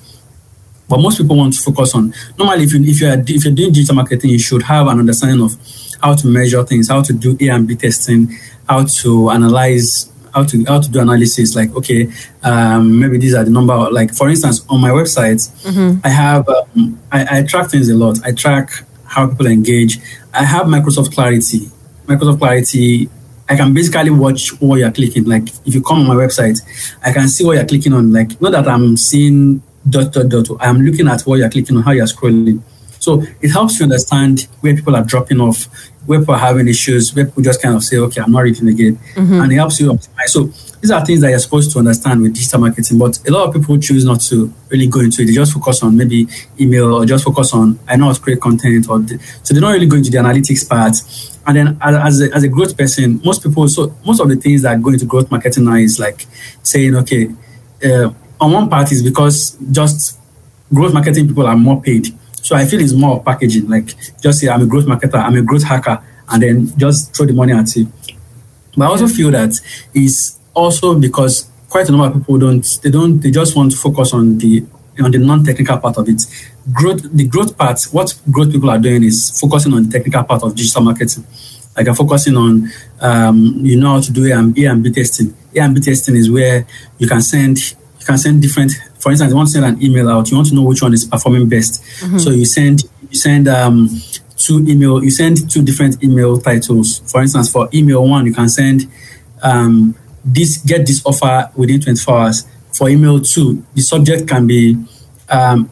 [0.88, 3.54] But most people want to focus on normally if you if you are if you're
[3.54, 5.52] doing digital marketing, you should have an understanding of
[6.00, 10.44] how to measure things, how to do A and B testing, how to analyze how
[10.44, 12.10] to how to do analysis like okay
[12.42, 15.98] um, maybe these are the number like for instance on my website mm-hmm.
[16.04, 18.70] i have um, I, I, track things a lot i track
[19.06, 19.98] how people engage
[20.34, 21.70] i have microsoft clarity
[22.06, 23.08] microsoft clarity
[23.48, 26.58] i can basically watch what you're clicking like if you come on my website
[27.04, 30.46] i can see what you're clicking on like not that i'm seeing dot dot dot
[30.60, 32.62] i'm looking at what you're clicking on how you're scrolling
[32.98, 35.64] so it helps you understand where people are dropping off,
[36.06, 38.68] where people are having issues, where people just kind of say, okay, I'm not reading
[38.68, 38.96] again.
[39.14, 39.40] Mm-hmm.
[39.40, 40.26] And it helps you optimize.
[40.26, 40.44] So
[40.80, 43.54] these are things that you're supposed to understand with digital marketing, but a lot of
[43.54, 45.26] people choose not to really go into it.
[45.26, 46.28] They just focus on maybe
[46.60, 48.88] email or just focus on, I know how to create content.
[48.88, 50.96] or the, So they're not really going to the analytics part.
[51.48, 54.62] And then as a, as a growth person, most people, so most of the things
[54.62, 56.26] that go into growth marketing now is like
[56.62, 57.30] saying, okay,
[57.82, 60.20] uh, on one part is because just
[60.72, 62.08] growth marketing people are more paid.
[62.34, 65.42] So I feel it's more packaging, like just say I'm a growth marketer, I'm a
[65.42, 67.90] growth hacker, and then just throw the money at you.
[68.76, 69.54] But I also feel that
[69.94, 73.78] is also because quite a number of people don't they don't they just want to
[73.78, 74.64] focus on the
[75.04, 76.22] on the non-technical part of it.
[76.72, 80.42] Growth the growth part, what growth people are doing is focusing on the technical part
[80.42, 81.24] of digital marketing.
[81.76, 84.90] Like I'm focusing on um, you know how to do A and, A and B
[84.90, 85.34] testing.
[85.54, 86.66] A and B testing is where
[86.98, 90.08] you can send you can send different for instance, you want to send an email
[90.08, 91.82] out, you want to know which one is performing best.
[91.82, 92.18] Mm-hmm.
[92.18, 93.88] So you send you send um,
[94.36, 96.98] two email, you send two different email titles.
[97.10, 98.90] For instance, for email one, you can send
[99.42, 102.46] um, this get this offer within 24 hours.
[102.78, 103.64] For email too.
[103.74, 104.76] the subject can be
[105.28, 105.68] um,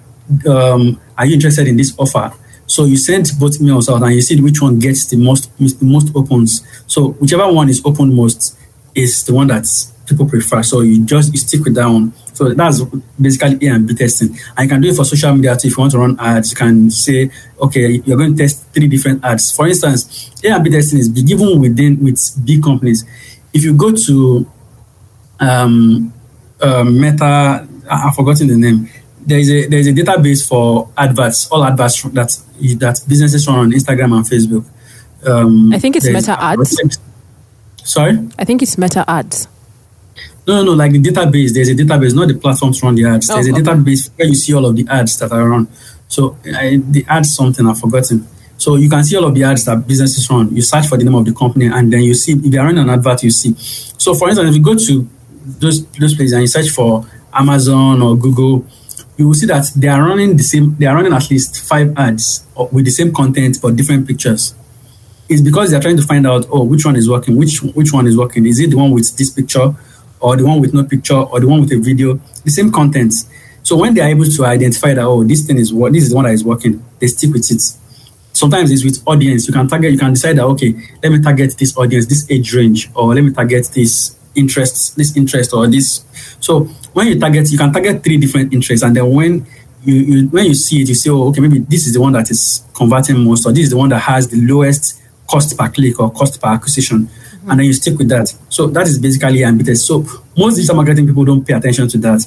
[0.49, 2.33] um, Are you interested in this offer?
[2.67, 5.85] So you send both emails out and you see which one gets the most the
[5.85, 6.67] most opens.
[6.89, 8.59] So whichever one is open most
[8.93, 9.67] is the one that
[10.05, 10.65] people prefer.
[10.65, 12.13] So you just you stick with that one.
[12.33, 12.83] So that's
[13.21, 14.37] basically A and B testing.
[14.57, 15.69] And you can do it for social media too.
[15.69, 18.89] If you want to run ads, you can say, okay, you're going to test three
[18.89, 19.55] different ads.
[19.55, 23.05] For instance, A and B testing is given within with big companies.
[23.55, 24.51] If you go to
[25.39, 26.13] um,
[26.61, 28.89] uh, Meta, I've forgotten the name.
[29.21, 32.39] There is a there is a database for adverts, all adverts that
[32.79, 34.65] that businesses run on Instagram and Facebook.
[35.27, 36.99] Um, I think it's Meta Ads.
[37.83, 39.49] Sorry, I think it's Meta Ads.
[40.47, 41.53] No, no, no, like the database.
[41.53, 43.27] There's a database, not the platforms run the ads.
[43.27, 43.63] There's oh, a okay.
[43.63, 45.67] database where you see all of the ads that are run.
[46.07, 48.29] So I, the ads something I've forgotten.
[48.57, 50.55] So you can see all of the ads that businesses run.
[50.55, 52.67] You search for the name of the company, and then you see if they are
[52.67, 53.25] running an advert.
[53.25, 53.55] You see.
[53.99, 55.09] So for instance, if you go to
[55.47, 58.67] those those places and you search for Amazon or Google,
[59.17, 60.77] you will see that they are running the same.
[60.77, 64.55] They are running at least five ads with the same content but different pictures.
[65.29, 67.93] It's because they are trying to find out, oh, which one is working, which which
[67.93, 68.47] one is working.
[68.47, 69.75] Is it the one with this picture?
[70.21, 73.13] or the one with no picture or the one with a video, the same content.
[73.63, 76.11] So when they are able to identify that, oh, this thing is what this is
[76.11, 77.61] the one that is working, they stick with it.
[78.33, 79.49] Sometimes it's with audience.
[79.49, 82.55] You can target, you can decide that, okay, let me target this audience, this age
[82.55, 86.05] range, or let me target this interest, this interest, or this.
[86.41, 89.47] So when you target, you can target three different interests, and then when
[89.85, 92.13] you, you when you see it, you say, oh, okay, maybe this is the one
[92.13, 95.69] that is converting most, or this is the one that has the lowest cost per
[95.69, 97.09] click or cost per acquisition
[97.49, 98.35] and then you stick with that.
[98.49, 99.85] So that is basically ambitious.
[99.87, 100.05] So
[100.37, 102.27] most digital marketing people don't pay attention to that.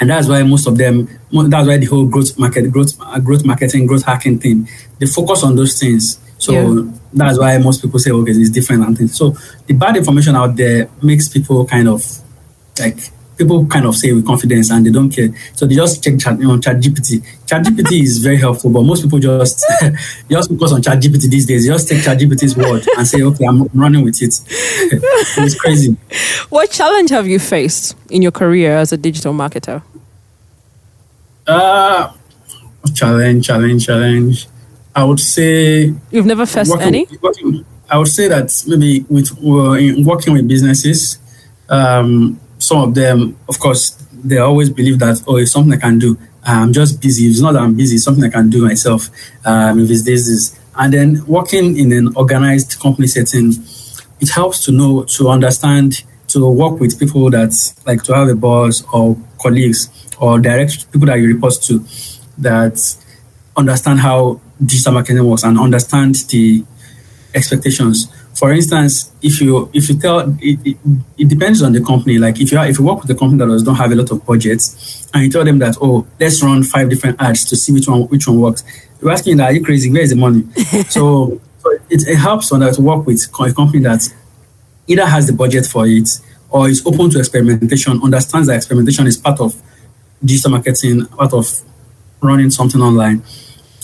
[0.00, 3.44] And that's why most of them, that's why the whole growth market, growth, uh, growth
[3.44, 6.20] marketing, growth hacking thing, they focus on those things.
[6.38, 6.92] So yeah.
[7.12, 9.16] that's why most people say, okay, it's different and things.
[9.16, 12.04] So the bad information out there makes people kind of
[12.78, 12.96] like
[13.38, 15.28] people kind of say with confidence and they don't care.
[15.54, 17.24] So they just check chat, you know, chat GPT.
[17.46, 19.64] Chat GPT is very helpful, but most people just
[20.30, 21.66] just focus on chat GPT these days.
[21.66, 24.40] They just take chat GPT's word and say, okay, I'm running with it.
[24.48, 25.96] it's crazy.
[26.50, 29.82] What challenge have you faced in your career as a digital marketer?
[31.46, 32.12] Uh,
[32.94, 34.48] challenge, challenge, challenge.
[34.98, 37.06] I would say you've never faced working, any.
[37.22, 41.20] Working, I would say that maybe with uh, working with businesses,
[41.68, 46.00] um, some of them, of course, they always believe that, oh, it's something I can
[46.00, 46.18] do.
[46.42, 47.26] I'm just busy.
[47.26, 49.08] If it's not that I'm busy, it's something I can do myself.
[49.44, 50.58] Um, if it's this, this.
[50.74, 53.52] And then working in an organized company setting,
[54.18, 57.52] it helps to know, to understand, to work with people that
[57.86, 61.84] like to have a boss or colleagues or direct people that you report to
[62.38, 62.96] that
[63.56, 66.64] understand how digital marketing works and understand the
[67.34, 70.76] expectations for instance, if you if you tell it, it,
[71.18, 72.18] it, depends on the company.
[72.18, 73.96] Like if you are, if you work with a company that does not have a
[73.96, 77.56] lot of budgets, and you tell them that oh let's run five different ads to
[77.56, 78.62] see which one which one works,
[79.02, 79.90] you're asking that are you crazy?
[79.90, 80.44] Where is the money?
[80.88, 84.08] so, so it, it helps on that to work with a company that
[84.86, 86.08] either has the budget for it
[86.50, 89.60] or is open to experimentation, understands that experimentation is part of
[90.24, 91.62] digital marketing, part of
[92.20, 93.24] running something online.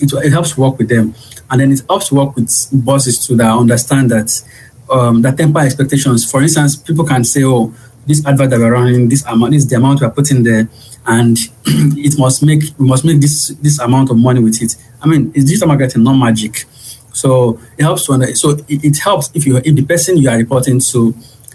[0.01, 1.15] It, it helps work with them.
[1.51, 4.43] And then it helps work with bosses to that understand that
[4.91, 6.31] um, that temper expectations.
[6.31, 7.75] For instance, people can say, "Oh,
[8.07, 10.69] this advert that we're running, this amount is the amount we're putting there,
[11.07, 15.07] and it must make we must make this this amount of money with it." I
[15.07, 16.65] mean, it's digital marketing, not magic.
[17.13, 20.37] So it helps to so it, it helps if you if the person you are
[20.37, 21.15] reporting to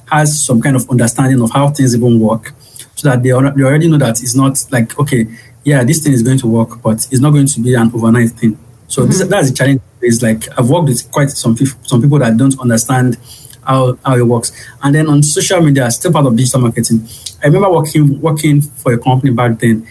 [0.10, 2.54] has some kind of understanding of how things even work,
[2.96, 5.28] so that they, they already know that it's not like okay,
[5.64, 8.32] yeah, this thing is going to work, but it's not going to be an overnight
[8.32, 8.58] thing.
[8.88, 9.12] So mm-hmm.
[9.12, 9.82] this, that's the challenge.
[10.02, 13.18] Is like I've worked with quite some people, some people that don't understand
[13.66, 14.52] how, how it works.
[14.82, 17.06] And then on social media, still part of digital marketing.
[17.44, 19.86] I remember working working for a company back then.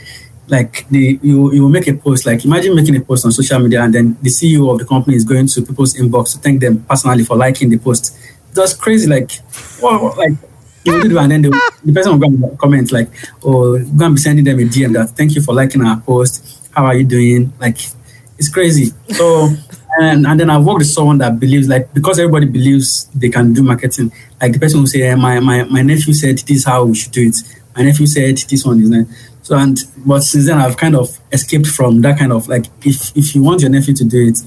[0.49, 2.25] Like the you you will make a post.
[2.25, 5.15] Like imagine making a post on social media, and then the CEO of the company
[5.15, 8.17] is going to people's inbox to thank them personally for liking the post.
[8.55, 9.07] That's crazy.
[9.09, 9.31] Like,
[9.81, 10.33] what, like
[11.09, 13.09] do and then the, the person will go and comment like,
[13.43, 16.69] "Oh, go and be sending them a DM that thank you for liking our post.
[16.73, 17.79] How are you doing?" Like
[18.39, 18.93] it's crazy.
[19.11, 19.49] So
[20.01, 23.53] and and then I've worked with someone that believes like because everybody believes they can
[23.53, 24.13] do marketing.
[24.41, 26.95] Like the person will say, eh, my my my nephew said this is how we
[26.95, 27.37] should do it.
[27.77, 29.07] My nephew said this one is not.
[29.43, 33.17] So and but since then I've kind of escaped from that kind of like if
[33.17, 34.39] if you want your nephew to do it,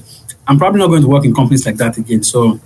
[0.46, 2.22] I'm probably not going to work in companies like that again.
[2.22, 2.60] So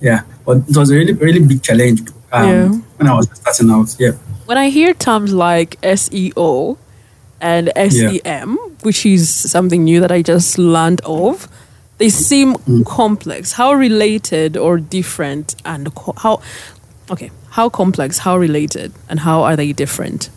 [0.00, 2.68] yeah, but it was a really really big challenge um, yeah.
[2.96, 3.94] when I was starting out.
[3.98, 4.12] Yeah.
[4.46, 6.78] When I hear terms like SEO
[7.40, 8.44] and SEM, yeah.
[8.82, 11.48] which is something new that I just learned of.
[11.98, 12.86] They seem mm.
[12.86, 13.52] complex.
[13.52, 16.42] How related or different and co- how
[17.10, 20.30] okay, how complex, how related and how are they different?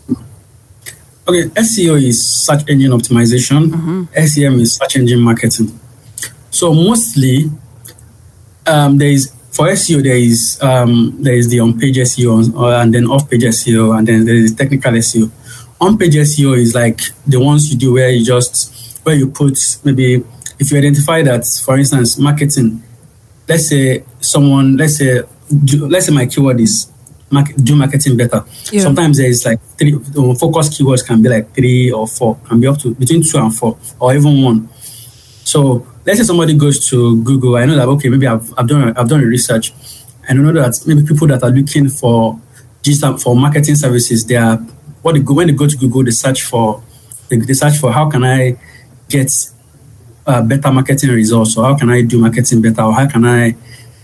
[1.28, 3.68] Okay, SEO is search engine optimization.
[3.68, 4.26] Mm-hmm.
[4.26, 5.78] SEM is search engine marketing.
[6.50, 7.50] So mostly
[8.66, 12.94] um, there is for SEO, there is um, there is the on-page SEO uh, and
[12.94, 15.30] then off-page SEO, and then there is technical SEO.
[15.80, 20.24] On-page SEO is like the ones you do where you just where you put maybe
[20.58, 22.82] if you identify that, for instance, marketing.
[23.48, 25.22] Let's say someone, let's say,
[25.64, 26.90] do, let's say my keyword is
[27.30, 28.44] market, do marketing better.
[28.70, 28.82] Yeah.
[28.82, 32.60] Sometimes there is like three um, focus keywords can be like three or four, can
[32.60, 34.68] be up to between two and four, or even one.
[35.44, 37.56] So let's say somebody goes to Google.
[37.56, 39.72] I know that okay, maybe I've, I've done I've done a research,
[40.28, 42.40] and I know that maybe people that are looking for
[42.82, 44.56] digital for marketing services, they are
[45.02, 46.82] what they go when they go to Google, they search for
[47.28, 48.56] they, they search for how can I
[49.08, 49.30] get
[50.26, 53.54] uh, better marketing results, or how can I do marketing better, or how can I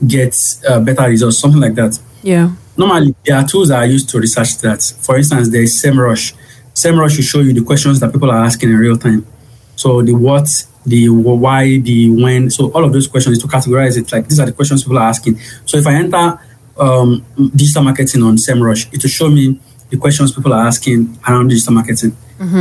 [0.06, 0.36] get
[0.68, 1.98] uh, better results, something like that.
[2.22, 2.54] Yeah.
[2.76, 4.82] Normally, there are tools that are used to research that.
[5.00, 6.34] For instance, there is SEMrush.
[6.74, 9.26] SEMrush will show you the questions that people are asking in real time.
[9.74, 10.48] So the what,
[10.88, 12.50] the why, the when.
[12.50, 15.08] So all of those questions to categorize it like these are the questions people are
[15.08, 15.38] asking.
[15.66, 16.40] So if I enter
[16.78, 17.24] um,
[17.54, 19.58] digital marketing on SEMrush, it will show me
[19.90, 22.16] the questions people are asking around digital marketing,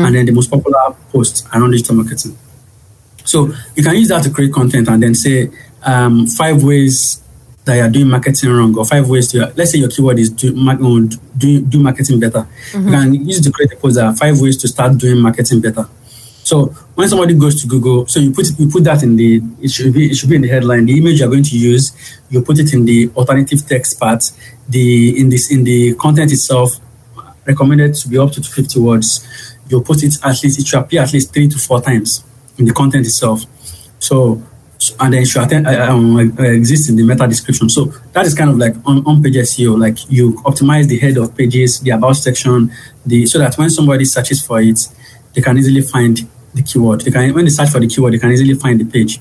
[0.05, 2.37] and then the most popular posts around digital marketing.
[3.25, 5.49] So you can use that to create content and then say
[5.83, 7.21] um, five ways
[7.65, 10.53] that you're doing marketing wrong or five ways to let's say your keyword is do,
[11.37, 12.47] do, do marketing better.
[12.73, 15.19] You can use it to create a post that are five ways to start doing
[15.21, 15.85] marketing better.
[16.47, 19.69] So when somebody goes to Google, so you put you put that in the it
[19.69, 20.85] should be it should be in the headline.
[20.85, 21.91] The image you're going to use,
[22.29, 24.31] you put it in the alternative text part.
[24.69, 26.79] The in this in the content itself,
[27.45, 29.27] recommended to be up to 50 words.
[29.67, 32.23] You put it at least it should appear at least three to four times
[32.57, 33.43] in the content itself.
[33.99, 34.41] So
[35.01, 37.67] and then should attend, uh, um, exist in the meta description.
[37.67, 39.77] So that is kind of like on, on page SEO.
[39.77, 42.71] Like you optimize the head of pages, the about section,
[43.05, 44.79] the so that when somebody searches for it,
[45.33, 46.17] they can easily find
[46.57, 47.01] the keyword.
[47.01, 49.19] They can when they search for the keyword, they can easily find the page.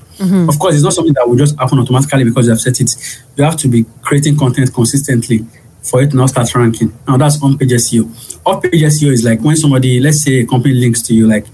[0.49, 2.95] Of course, it's not something that will just happen automatically because you have set it.
[3.35, 5.45] You have to be creating content consistently
[5.81, 6.91] for it to not start ranking.
[7.07, 8.03] Now that's on page SEO.
[8.45, 11.45] Off page SEO is like when somebody, let's say a company links to you, like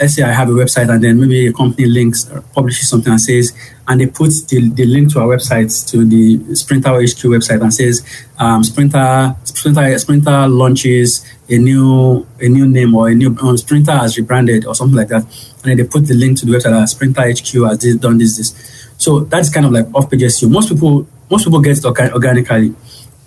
[0.00, 3.12] let's say I have a website and then maybe a company links or publishes something
[3.12, 3.52] and says,
[3.86, 7.72] and they put the, the link to our website to the Sprinter HQ website and
[7.72, 8.04] says,
[8.38, 13.92] um, Sprinter, Sprinter, Sprinter launches a new a new name or a new um, Sprinter
[13.92, 16.72] has rebranded or something like that, and then they put the link to the website
[16.72, 18.90] that Sprinter HQ has this, done this this.
[18.96, 20.50] So that's kind of like off page SEO.
[20.50, 22.74] Most people most people get it orga- organically.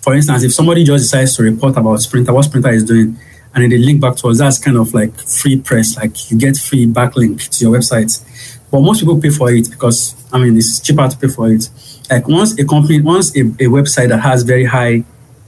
[0.00, 3.18] For instance, if somebody just decides to report about Sprinter, what Sprinter is doing,
[3.54, 4.38] and then they link back to us.
[4.38, 8.24] That's kind of like free press, like you get free backlink to your website.
[8.70, 11.68] But most people pay for it because I mean it's cheaper to pay for it.
[12.10, 15.04] Like once a company, once a, a website that has very high,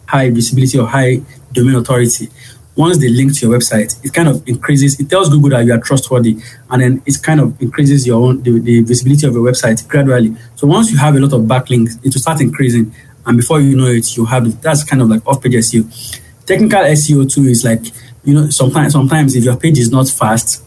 [0.06, 2.28] high visibility or high domain authority,
[2.80, 4.98] once they link to your website, it kind of increases.
[4.98, 6.38] It tells Google that you are trustworthy,
[6.70, 10.34] and then it kind of increases your own the, the visibility of your website gradually.
[10.56, 12.92] So once you have a lot of backlinks, it will start increasing,
[13.26, 17.32] and before you know it, you have that's kind of like off-page SEO technical SEO
[17.32, 17.84] too is like
[18.24, 20.64] you know sometimes sometimes if your page is not fast,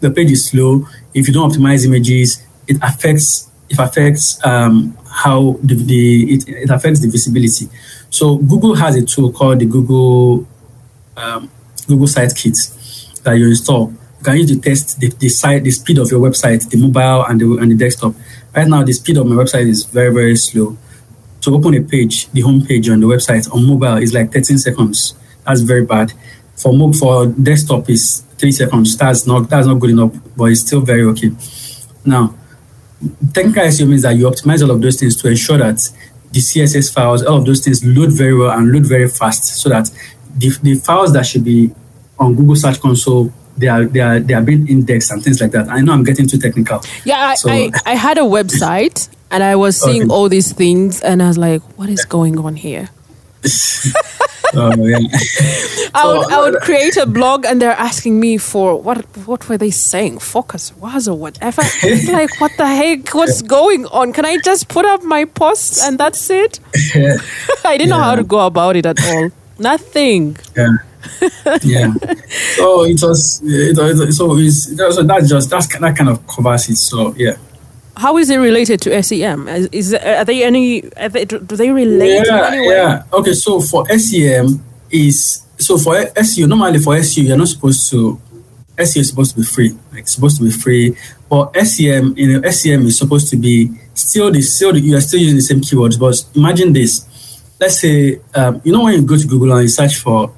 [0.00, 0.86] the page is slow.
[1.12, 6.70] If you don't optimize images, it affects it affects um, how the, the it, it
[6.70, 7.68] affects the visibility.
[8.08, 10.46] So Google has a tool called the Google
[11.22, 11.50] um,
[11.86, 12.56] Google Site Kit
[13.22, 13.90] that you install.
[14.18, 17.24] You can use to test the, the site, the speed of your website, the mobile
[17.24, 18.14] and the and the desktop.
[18.54, 20.76] Right now, the speed of my website is very very slow
[21.42, 24.58] to open a page, the home page on the website on mobile is like 13
[24.58, 25.14] seconds.
[25.44, 26.12] That's very bad.
[26.56, 28.96] For mo- for desktop is three seconds.
[28.96, 31.30] That's not that's not good enough, but it's still very okay.
[32.04, 32.34] Now,
[33.32, 35.78] technical SEO means that you optimize all of those things to ensure that
[36.30, 39.68] the CSS files, all of those things load very well and load very fast, so
[39.68, 39.90] that
[40.36, 41.70] the, the files that should be
[42.18, 45.50] on Google Search Console they are they are they are being indexed and things like
[45.52, 45.68] that.
[45.68, 46.80] I know I'm getting too technical.
[47.04, 50.10] Yeah, I, So- I, I had a website and I was seeing Okay.
[50.12, 52.88] all these things and I was like, what is going on here?
[54.54, 54.98] Oh yeah.
[55.94, 59.56] I would, I would create a blog and they're asking me for what what were
[59.56, 60.18] they saying?
[60.18, 61.62] Focus was or whatever.
[61.82, 63.14] It's like what the heck?
[63.14, 64.12] What's going on?
[64.12, 66.60] Can I just put up my posts and that's it?
[67.64, 69.30] I didn't know how to go about it at all.
[69.58, 70.36] Nothing.
[70.56, 70.68] Yeah.
[71.62, 71.94] yeah.
[72.56, 76.76] So it was, it so it's so that's just that's that kind of covers it.
[76.76, 77.36] So yeah.
[77.96, 79.48] How is it related to SEM?
[79.48, 80.90] Is, is are they any?
[80.94, 83.02] Are they, do they relate Yeah, yeah.
[83.12, 88.20] Okay, so for SEM is so for SEO normally for SEO you're not supposed to
[88.76, 90.96] SEO is supposed to be free, like supposed to be free.
[91.28, 95.00] But SEM, you know, SEM is supposed to be still the still the, you are
[95.00, 95.98] still using the same keywords.
[95.98, 97.06] But imagine this:
[97.62, 100.34] let's say um, you know when you go to Google and you search for,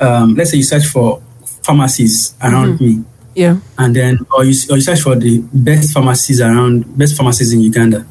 [0.00, 1.20] um, let's say you search for
[1.62, 3.04] pharmacies around me,
[3.34, 3.56] Yeah.
[3.78, 7.60] and then or you, or you search for the best pharmacies around best pharmacies in
[7.60, 8.06] Uganda,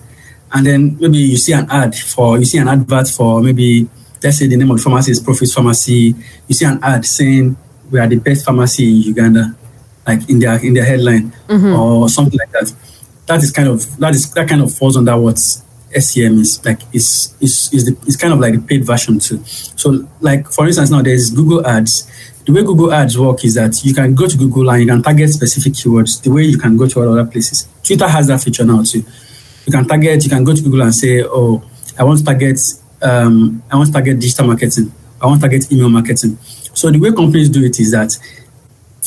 [0.54, 3.88] and then maybe you see an ad for you see an advert for maybe
[4.24, 6.16] let's say the name of the pharmacy is Profits Pharmacy.
[6.48, 7.58] You see an ad saying
[7.92, 9.56] we are the best pharmacy in Uganda,
[10.08, 11.74] like in their in their headline Mm-hmm.
[11.80, 12.74] or something like that.
[13.28, 15.40] That is kind of that is that kind of falls under what
[16.00, 16.80] SEM is like.
[16.94, 19.42] Is is is the it's kind of like the paid version too.
[19.46, 22.10] So like for instance now there's Google Ads.
[22.46, 25.02] The way Google Ads work is that you can go to Google and you can
[25.02, 26.22] target specific keywords.
[26.22, 27.68] The way you can go to other places.
[27.84, 29.04] Twitter has that feature now too.
[29.66, 30.24] You can target.
[30.24, 31.64] You can go to Google and say, "Oh,
[31.98, 32.60] I want to target.
[33.02, 34.92] Um, I want to target digital marketing.
[35.22, 36.38] I want to target email marketing."
[36.74, 38.18] So the way companies do it is that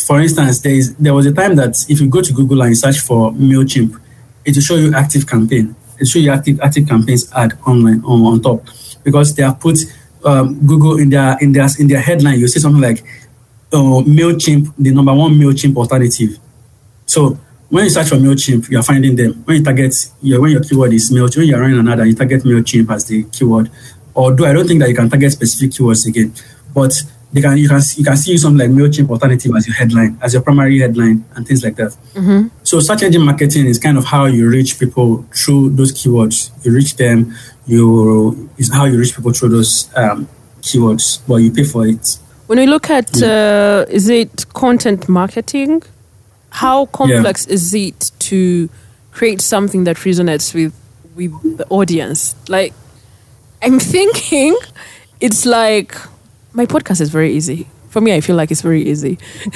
[0.06, 2.76] for instance, there is there was a time that if you go to Google and
[2.76, 3.98] search for Mailchimp,
[4.44, 5.74] it will show you ActiveCampaign.
[6.00, 8.66] You active ActiveCampaign's ad online on, on top
[9.04, 9.78] because they have put
[10.24, 12.38] um, Google in their in their in their headline.
[12.38, 13.02] You see something like
[13.72, 16.38] uh, Mailchimp, the number one Mailchimp alternative.
[17.06, 17.38] So
[17.68, 19.34] when you search for Mailchimp, you are finding them.
[19.44, 22.14] When you target your when your keyword is Mailchimp, when you are running another, you
[22.14, 23.70] target Mailchimp as the keyword.
[24.14, 26.32] Although I don't think that you can target specific keywords again,
[26.74, 26.92] but
[27.32, 30.32] they can you can you can see something like Mailchimp alternative as your headline, as
[30.32, 31.96] your primary headline, and things like that.
[32.62, 36.50] So search engine marketing is kind of how you reach people through those keywords.
[36.64, 37.34] You reach them.
[37.66, 40.28] You is how you reach people through those um,
[40.60, 42.18] keywords, but you pay for it.
[42.46, 45.82] When we look at, uh, is it content marketing?
[46.50, 48.68] How complex is it to
[49.10, 50.72] create something that resonates with
[51.16, 52.36] with the audience?
[52.48, 52.72] Like,
[53.62, 54.56] I'm thinking,
[55.20, 55.96] it's like
[56.56, 57.66] my podcast is very easy.
[57.90, 59.18] For me, I feel like it's very easy.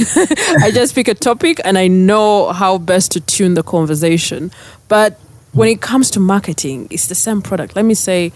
[0.67, 4.51] I just pick a topic and I know how best to tune the conversation.
[4.89, 5.19] But
[5.53, 7.75] when it comes to marketing, it's the same product.
[7.77, 8.33] Let me say,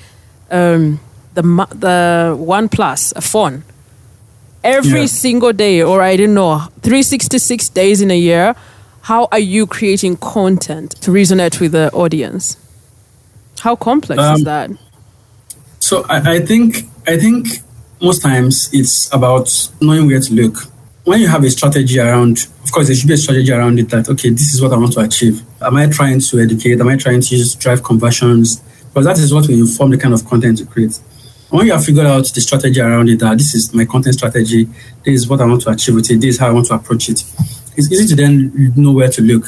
[0.51, 1.01] um,
[1.35, 1.43] the
[1.87, 3.62] the OnePlus, a phone
[4.62, 5.07] every Yeah.
[5.07, 8.55] single day or i don't know 366 days in a year
[9.03, 12.57] how are you creating content to resonate with the audience
[13.61, 14.71] how complex is Um, that
[15.81, 17.61] So I, I think I think
[18.05, 19.49] most times it's about
[19.81, 20.57] knowing where to look.
[21.05, 23.89] When you have a strategy around, of course, there should be a strategy around it
[23.91, 25.43] that okay, this is what I want to achieve.
[25.63, 26.81] Am I trying to educate?
[26.81, 28.61] Am I trying to just drive conversions?
[28.89, 31.01] Because that is what will inform the kind of content to create.
[31.51, 34.65] When you have figured out the strategy around it, that this is my content strategy,
[35.05, 36.75] this is what I want to achieve with it, this is how I want to
[36.75, 37.25] approach it.
[37.77, 39.47] It's easy to then know where to look.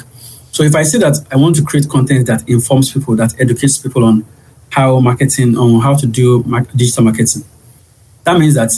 [0.53, 3.79] So if I say that I want to create content that informs people, that educates
[3.79, 4.25] people on
[4.71, 6.43] how marketing, on how to do
[6.75, 7.45] digital marketing,
[8.27, 8.72] that means that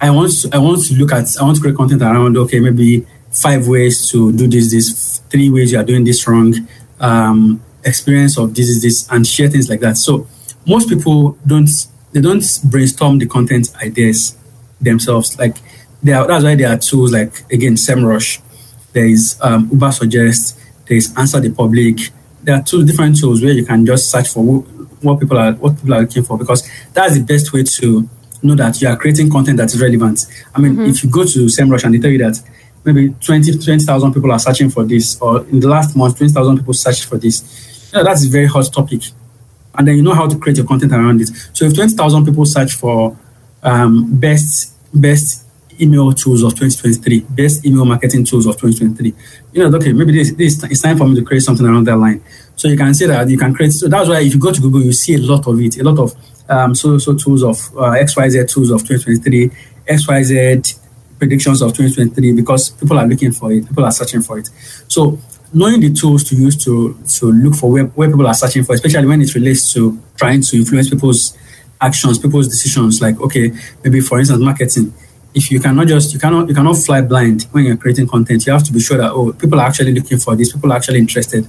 [0.00, 2.60] I want to, I want to look at I want to create content around okay
[2.60, 6.54] maybe five ways to do this this three ways you are doing this wrong
[7.00, 9.96] um, experience of this is this and share things like that.
[9.96, 10.26] So
[10.66, 11.68] most people don't
[12.12, 14.36] they don't brainstorm the content ideas
[14.80, 15.38] themselves.
[15.38, 15.56] Like
[16.02, 18.40] they are, that's why there are tools like again SEMrush,
[18.92, 22.10] there is um, Ubersuggest, there is Answer the Public.
[22.42, 25.76] There are two different tools where you can just search for what people are what
[25.76, 28.08] people are looking for because that's the best way to
[28.42, 30.26] know that you are creating content that is relevant.
[30.54, 32.40] I mean, if you go to SEMrush and they tell you that
[32.84, 36.74] maybe 20 20,000 people are searching for this, or in the last month 20,000 people
[36.74, 39.02] searched for this, you know, that's a very hot topic
[39.74, 41.30] and then you know how to create your content around it.
[41.52, 43.16] So if 20,000 people search for
[43.62, 45.46] um, best best
[45.80, 49.14] email tools of 2023, best email marketing tools of 2023,
[49.52, 51.96] you know, okay, maybe this, this it's time for me to create something around that
[51.96, 52.22] line.
[52.56, 53.72] So you can say that you can create.
[53.72, 55.82] So that's why if you go to Google, you see a lot of it, a
[55.82, 56.14] lot of
[56.52, 59.48] um, so so tools of uh, XYZ tools of 2023,
[59.86, 60.78] XYZ
[61.18, 64.50] predictions of 2023 because people are looking for it, people are searching for it.
[64.88, 65.18] So
[65.54, 68.74] knowing the tools to use to to look for where, where people are searching for,
[68.74, 71.36] especially when it relates to trying to influence people's
[71.80, 73.50] actions, people's decisions, like okay,
[73.82, 74.92] maybe for instance, marketing.
[75.34, 78.52] If you cannot just you cannot you cannot fly blind when you're creating content, you
[78.52, 80.98] have to be sure that oh people are actually looking for this, people are actually
[80.98, 81.48] interested.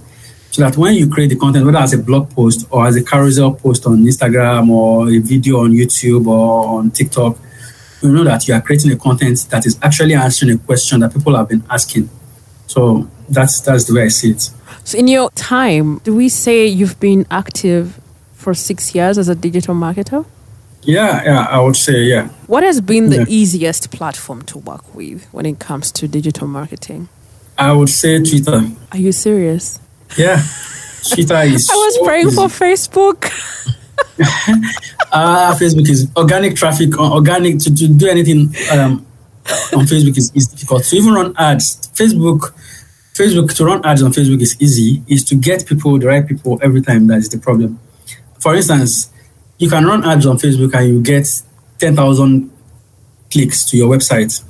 [0.54, 3.04] So that when you create the content, whether as a blog post or as a
[3.04, 7.39] carousel post on Instagram or a video on YouTube or on TikTok,
[8.04, 11.12] you know that you are creating a content that is actually answering a question that
[11.12, 12.08] people have been asking.
[12.68, 14.51] So that's that's the way I see it.
[14.84, 17.99] so in your time do we say you've been active
[18.34, 20.24] for six years as a digital marketer
[20.84, 22.28] Yeah, yeah, I would say yeah.
[22.47, 23.26] what has been the Yeah.
[23.41, 27.08] easiest platform to work with when it comes to digital marketing
[27.58, 28.62] I would say Twitter.
[28.91, 29.80] are you serious
[30.18, 30.43] Yeah,
[31.14, 31.70] Twitter is.
[31.70, 32.36] i was so praying easy.
[32.36, 33.32] for facebook
[35.11, 36.97] Ah, Facebook is organic traffic.
[36.97, 39.05] Organic to, to do anything um,
[39.76, 40.84] on Facebook is, is difficult.
[40.86, 42.51] To even run ads, Facebook,
[43.14, 45.03] Facebook to run ads on Facebook is easy.
[45.07, 47.07] Is to get people, the right people, every time.
[47.07, 47.80] That is the problem.
[48.39, 49.11] For instance,
[49.59, 51.28] you can run ads on Facebook and you get
[51.80, 52.51] ten thousand
[53.32, 54.43] clicks to your website,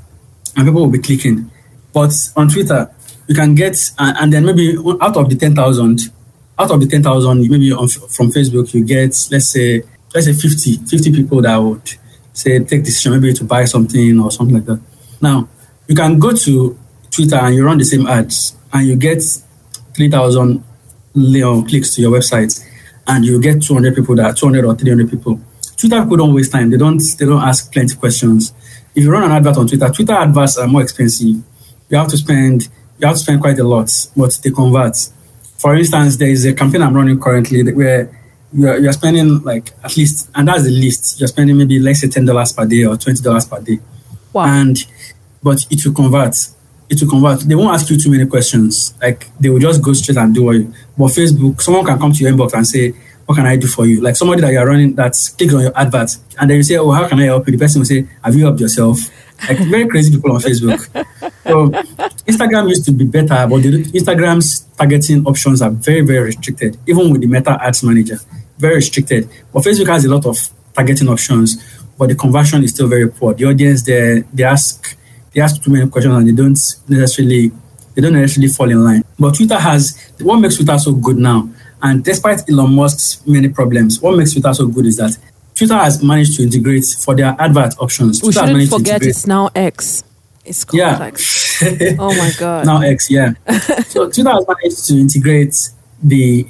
[0.56, 1.52] and people will be clicking.
[1.94, 2.90] But on Twitter,
[3.28, 6.00] you can get and, and then maybe out of the ten thousand,
[6.58, 9.82] out of the 10,000, maybe on, from Facebook, you get, let's say,
[10.14, 11.96] let's say 50, 50 people that would
[12.32, 14.80] say take decision maybe to buy something or something like that.
[15.22, 15.48] Now,
[15.88, 19.22] you can go to Twitter and you run the same ads and you get
[19.96, 20.64] 3,000
[21.68, 22.64] clicks to your website
[23.08, 25.40] and you get 200 people that 200 or 300 people.
[25.76, 26.70] Twitter people don't waste time.
[26.70, 28.54] They don't, they don't ask plenty questions.
[28.96, 31.44] If you run an advert on Twitter, Twitter adverts are more expensive.
[31.90, 32.70] You have to spend,
[33.00, 34.98] you have to spend quite a lot, but they convert.
[35.58, 38.10] For instance, there is a campaign I'm running currently where
[38.54, 42.08] you're, you're spending like at least, and that's the least, you're spending maybe let's say
[42.08, 43.80] $10 per day or $20 per day.
[44.32, 44.46] Wow.
[44.46, 44.78] And,
[45.42, 46.36] but it will convert.
[46.90, 47.42] It will convert.
[47.42, 48.94] They won't ask you too many questions.
[49.02, 50.74] Like they will just go straight and do what you.
[50.98, 52.94] But Facebook, someone can come to your inbox and say,
[53.26, 54.02] what can I do for you?
[54.02, 56.92] Like somebody that you're running that clicks on your advert and then you say, oh,
[56.92, 57.54] how can I help you?
[57.54, 59.00] The person will say, have you helped yourself?
[59.48, 60.80] Like very crazy people on Facebook.
[61.44, 61.70] So
[62.26, 67.12] Instagram used to be better, but the, Instagram's targeting options are very, very restricted, even
[67.12, 68.18] with the Meta Ads Manager,
[68.58, 69.30] very restricted.
[69.52, 70.38] But Facebook has a lot of
[70.74, 71.62] targeting options,
[71.98, 73.34] but the conversion is still very poor.
[73.34, 74.98] The audience they they ask
[75.34, 77.52] they ask too many questions and they don't necessarily
[77.96, 79.04] they don't necessarily fall in line.
[79.20, 81.50] But Twitter has what makes Twitter so good now,
[81.82, 85.18] and despite Elon Musk's many problems, what makes Twitter so good is that
[85.68, 88.22] Twitter has managed to integrate for their advert options.
[88.22, 90.04] We Twitter shouldn't managed to forget it's now X.
[90.44, 90.90] It's Yeah.
[90.90, 91.64] complex.
[92.00, 92.66] oh my god.
[92.66, 93.34] now X, yeah.
[93.88, 95.56] so Twitter has managed to integrate
[96.04, 96.46] the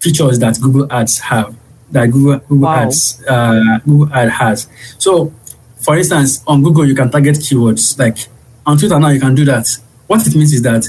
[0.00, 1.54] features that Google Ads have,
[1.92, 2.82] that Google, Google Wow.
[2.82, 4.66] Ads uh, Google Ad has.
[4.98, 5.32] So,
[5.76, 7.96] for instance, on Google you can target keywords.
[7.96, 8.18] Like
[8.66, 9.68] on Twitter now you can do that.
[10.08, 10.84] What it means is that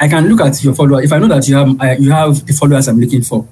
[0.00, 1.00] I can look at your follower.
[1.02, 3.46] If I know that you have you have the followers I'm looking for,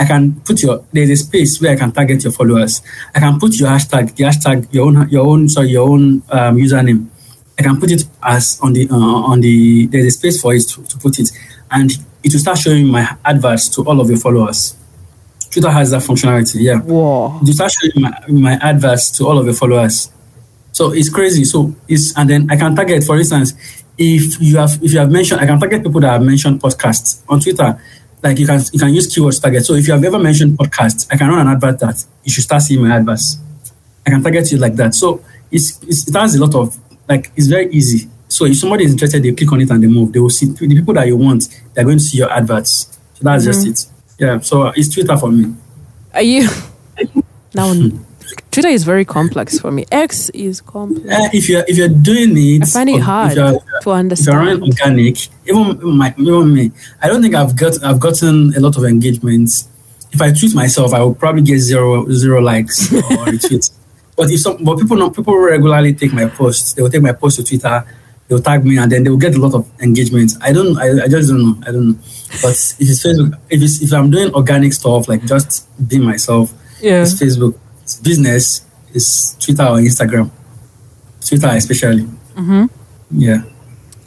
[0.00, 2.80] I can put your there's a space where I can target your followers.
[3.14, 6.56] I can put your hashtag, the hashtag, your own your own sorry your own um,
[6.56, 7.06] username.
[7.58, 10.66] I can put it as on the uh, on the there's a space for it
[10.68, 11.30] to, to put it,
[11.70, 11.90] and
[12.22, 14.74] it will start showing my adverts to all of your followers.
[15.50, 16.78] Twitter has that functionality, yeah.
[16.78, 17.38] Whoa.
[17.42, 20.10] It will start showing my, my adverts to all of your followers.
[20.72, 21.44] So it's crazy.
[21.44, 23.52] So it's and then I can target, for instance,
[23.98, 27.22] if you have if you have mentioned, I can target people that have mentioned podcasts
[27.28, 27.78] on Twitter.
[28.22, 29.64] Like you can you can use keywords target.
[29.64, 32.44] So if you have ever mentioned podcasts, I can run an advert that you should
[32.44, 33.38] start seeing my adverts.
[34.06, 34.94] I can target you like that.
[34.94, 38.08] So it's, it's it has a lot of like it's very easy.
[38.28, 40.12] So if somebody is interested, they click on it and they move.
[40.12, 41.48] They will see the people that you want.
[41.74, 42.98] They're going to see your adverts.
[43.14, 43.70] So that's just mm-hmm.
[43.70, 43.86] it.
[44.18, 44.40] Yeah.
[44.40, 45.54] So uh, it's Twitter for me.
[46.14, 46.48] Are you
[47.54, 47.72] now?
[48.50, 49.84] Twitter is very complex for me.
[49.92, 51.08] X is complex.
[51.08, 54.38] Uh, if you're if you're doing it, I find it hard to if you're understand.
[54.38, 56.72] running organic, even my even me,
[57.02, 59.68] I don't think I've got I've gotten a lot of engagements.
[60.12, 63.00] If I tweet myself, I will probably get zero zero likes or
[63.30, 63.70] retweets.
[64.16, 66.72] But if some, but people know people regularly take my posts.
[66.74, 67.84] They will take my post to Twitter.
[68.28, 70.32] They will tag me, and then they will get a lot of engagement.
[70.40, 70.76] I don't.
[70.78, 71.54] I, I just don't know.
[71.66, 71.94] I don't know.
[72.42, 76.52] But if it's Facebook, if it's if I'm doing organic stuff like just being myself,
[76.80, 77.02] Yeah.
[77.02, 77.54] it's Facebook.
[77.96, 78.64] Business.
[78.92, 80.30] is Twitter or Instagram.
[81.24, 82.02] Twitter especially.
[82.34, 82.66] Mm-hmm.
[83.10, 83.42] Yeah.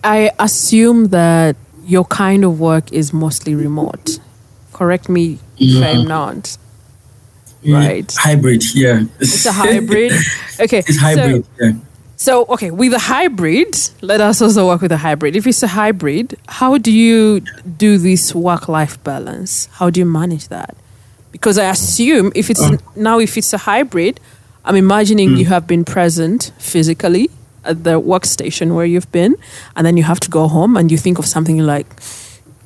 [0.03, 1.55] I assume that
[1.85, 4.19] your kind of work is mostly remote.
[4.73, 6.57] Correct me if I'm not.
[7.65, 8.11] Right.
[8.17, 8.63] Hybrid.
[8.75, 9.03] Yeah.
[9.19, 10.11] It's a hybrid.
[10.59, 10.79] Okay.
[10.79, 11.45] it's hybrid.
[11.45, 11.71] So, yeah.
[12.17, 15.35] so, okay, with a hybrid, let us also work with a hybrid.
[15.35, 17.41] If it's a hybrid, how do you
[17.77, 19.67] do this work life balance?
[19.73, 20.75] How do you manage that?
[21.33, 22.63] Because I assume if it's
[22.95, 24.21] now if it's a hybrid,
[24.63, 27.29] I'm imagining you have been present physically
[27.65, 29.35] at the workstation where you've been,
[29.75, 31.87] and then you have to go home and you think of something like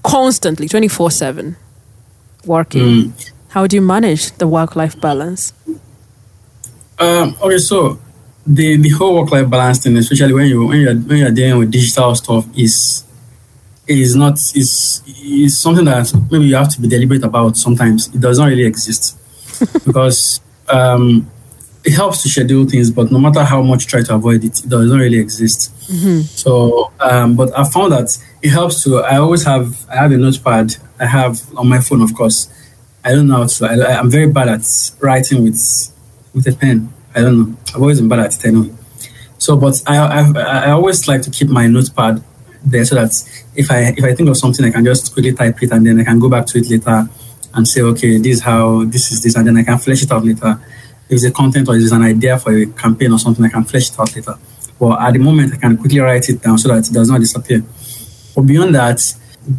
[0.04, 1.56] constantly 24 7
[2.46, 3.14] working.
[3.50, 5.54] How do you manage the work life balance?
[7.00, 8.00] Um, okay, so
[8.46, 11.60] the the whole work life balance thing, especially when you when you're when you're dealing
[11.60, 13.04] with digital stuff, is
[13.88, 17.56] is not is is something that maybe you have to be deliberate about.
[17.58, 19.18] Sometimes it does not really exist
[19.86, 21.30] because um,
[21.84, 24.60] it helps to schedule things, but no matter how much you try to avoid it,
[24.60, 25.74] it does not really exist.
[26.24, 29.00] So, um, but I found that it helps to.
[29.00, 29.86] I always have.
[29.90, 30.76] I have a notepad.
[31.00, 32.50] I have on my phone, of course.
[33.06, 33.66] I don't know how to.
[33.66, 35.94] I, I'm very bad at writing with
[36.34, 36.94] with a pen.
[37.16, 37.58] I don't know.
[37.70, 38.74] I've always been bad at it anyway.
[39.38, 42.22] So, but I, I I always like to keep my notepad
[42.70, 43.12] there so that
[43.56, 46.00] if I if I think of something, I can just quickly type it and then
[46.00, 47.10] I can go back to it later
[47.54, 50.12] and say, okay, this is how this is this, and then I can flesh it
[50.12, 50.60] out later.
[51.10, 53.64] If it's a content or it's an idea for a campaign or something, I can
[53.64, 54.36] flesh it out later.
[54.80, 57.20] But at the moment, I can quickly write it down so that it does not
[57.20, 57.64] disappear.
[58.36, 59.02] But beyond that,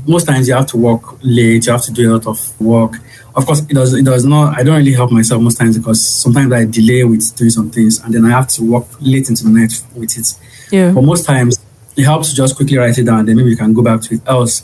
[0.07, 1.67] most times you have to work late.
[1.67, 2.95] You have to do a lot of work.
[3.35, 3.95] Of course, it does.
[3.95, 4.59] It does not.
[4.59, 8.01] I don't really help myself most times because sometimes I delay with doing some things,
[8.03, 10.35] and then I have to work late into the night with it.
[10.71, 10.93] Yeah.
[10.93, 11.59] But most times,
[11.99, 13.27] it helps to just quickly write it down.
[13.27, 14.21] Then maybe you can go back to it.
[14.27, 14.63] Else,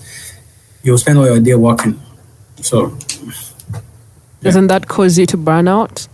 [0.83, 2.01] you'll spend all your day working.
[2.63, 2.97] So
[4.41, 6.07] Doesn't that cause you to burn out?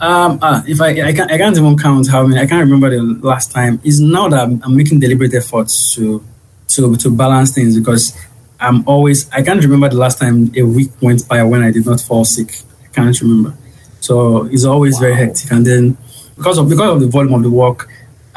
[0.00, 2.90] Um, uh, if I I can't I can't even count how many I can't remember
[2.90, 3.80] the last time.
[3.82, 6.22] It's now that I'm, I'm making deliberate efforts to
[6.68, 8.16] to to balance things because
[8.60, 11.86] I'm always I can't remember the last time a week went by when I did
[11.86, 12.62] not fall sick.
[12.84, 13.54] I can't remember.
[14.00, 15.50] So it's always very hectic.
[15.50, 15.96] And then
[16.36, 17.88] because of because of the volume of the work,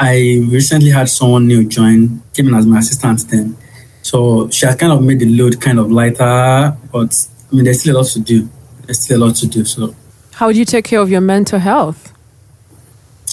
[0.04, 0.16] I
[0.50, 3.56] recently had someone new join, came in as my assistant then.
[4.02, 7.80] So she has kind of made the load kind of lighter, but I mean there's
[7.80, 8.50] still a lot to do.
[8.86, 9.64] There's still a lot to do.
[9.64, 9.96] So
[10.34, 12.12] How do you take care of your mental health?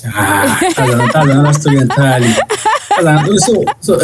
[0.07, 2.33] Ah, that's, another, story entirely.
[3.39, 3.99] So, so,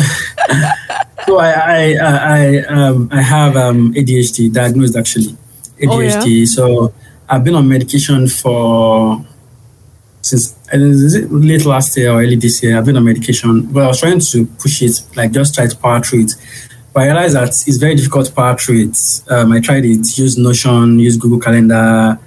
[1.27, 5.37] so I, I, I, um, I have um, ADHD diagnosed actually,
[5.87, 6.21] Oh, yeah?
[6.21, 6.47] ADHD.
[6.47, 6.93] So
[7.29, 9.25] I've been on medication for
[10.29, 12.77] since is it late last year or early this year.
[12.77, 15.77] I've been on medication, but I was trying to push it, like just try to
[15.77, 16.33] power through it.
[16.93, 18.97] But I realized that it's very difficult to power through it.
[19.29, 22.19] Um, I tried it, use Notion, use Google Calendar.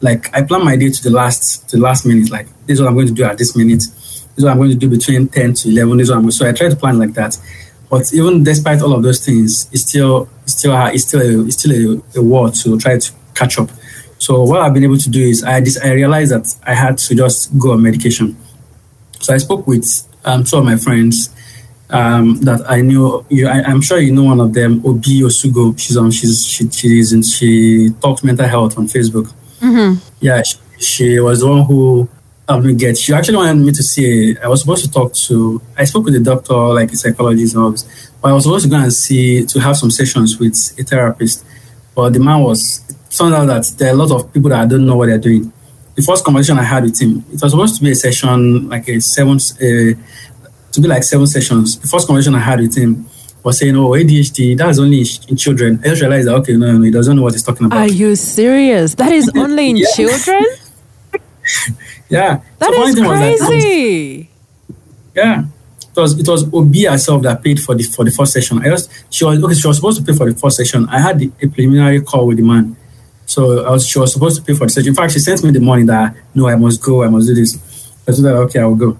[0.00, 2.30] Like I plan my day to the last, to the last minute.
[2.30, 3.78] Like this is what I'm going to do at this minute.
[3.80, 5.96] This is what I'm going to do between ten to eleven.
[5.96, 6.30] This is what I'm.
[6.30, 7.38] So I try to plan like that.
[7.90, 11.56] But even despite all of those things, it's still, it's still, it's still, a, it's
[11.56, 13.70] still a, a war to try to catch up.
[14.18, 16.98] So what I've been able to do is I dis- I realized that I had
[16.98, 18.36] to just go on medication.
[19.20, 19.86] So I spoke with
[20.24, 21.30] um, two of my friends
[21.90, 23.24] um, that I knew.
[23.30, 25.78] You, I, I'm sure you know one of them, Obi Osugo.
[25.78, 26.10] She's on.
[26.10, 29.32] She's she she's in, she talks mental health on Facebook.
[30.20, 32.08] Yeah, she, she was the one who
[32.48, 32.98] helped me get.
[32.98, 34.36] She actually wanted me to see.
[34.38, 35.62] I was supposed to talk to.
[35.76, 38.64] I spoke with the doctor, like a psychologist, and all this, but I was supposed
[38.64, 41.44] to go and see to have some sessions with a therapist.
[41.94, 42.82] But the man was.
[43.18, 45.52] Turned out that there are a lot of people that don't know what they're doing.
[45.96, 48.88] The first conversation I had with him, it was supposed to be a session like
[48.88, 49.94] a seven, uh,
[50.72, 51.78] to be like seven sessions.
[51.80, 53.06] The first conversation I had with him
[53.42, 56.82] was saying, "Oh, ADHD, that's only in children." I just realized that okay, no, no,
[56.82, 57.78] he doesn't know what he's talking about.
[57.80, 58.94] Are you serious?
[58.94, 59.86] That is only in Yeah.
[59.96, 60.44] children?
[62.08, 64.30] yeah, That So is was that- crazy.
[65.14, 65.44] Yeah.
[65.96, 68.60] It was it was Obi herself that paid for the for the first session.
[68.60, 70.86] I just she was okay, she was supposed to pay for the first session.
[70.88, 72.76] I had the, a preliminary call with the man.
[73.28, 74.88] So I was she was supposed to pay for the session.
[74.88, 77.34] In fact, she sent me the money that no, I must go, I must do
[77.34, 77.58] this.
[78.08, 78.98] I told her, okay, I will go.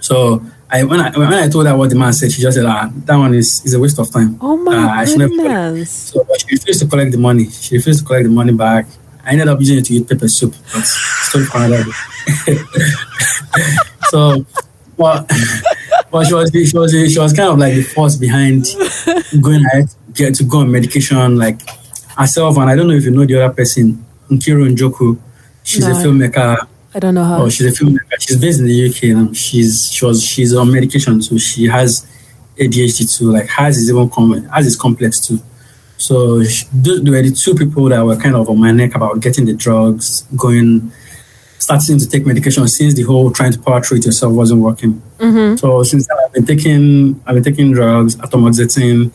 [0.00, 2.66] So I when I when I told her what the man said, she just said,
[2.66, 4.36] ah, that one is, is a waste of time.
[4.42, 5.90] Oh my never- goodness.
[5.90, 7.48] So but she refused to collect the money.
[7.48, 8.86] She refused to collect the money back.
[9.24, 10.54] I ended up using it to eat pepper soup.
[10.74, 11.84] But story for another
[14.10, 14.44] so,
[14.96, 15.26] but,
[16.10, 18.66] but she was she was she was kind of like the force behind
[19.40, 21.60] going ahead to get to go on medication like
[22.20, 22.56] herself.
[22.58, 25.18] And I don't know if you know the other person, Nkiru Njoku.
[25.62, 26.66] She's a filmmaker.
[26.94, 27.42] I don't know how.
[27.42, 28.16] Oh, she's a filmmaker.
[28.18, 31.38] She's based in the UK and she's she was she's on medication too.
[31.38, 32.06] She has
[32.58, 33.32] ADHD too.
[33.32, 34.44] Like hers is even common.
[34.44, 35.38] hers is complex too.
[35.96, 39.20] So she, those were the two people that were kind of on my neck about
[39.20, 40.90] getting the drugs, going,
[41.58, 45.02] starting to take medication since the whole trying to power through it yourself wasn't working.
[45.18, 45.56] Mm-hmm.
[45.56, 49.12] So since then, I've been taking I've been taking drugs, atomoxetine.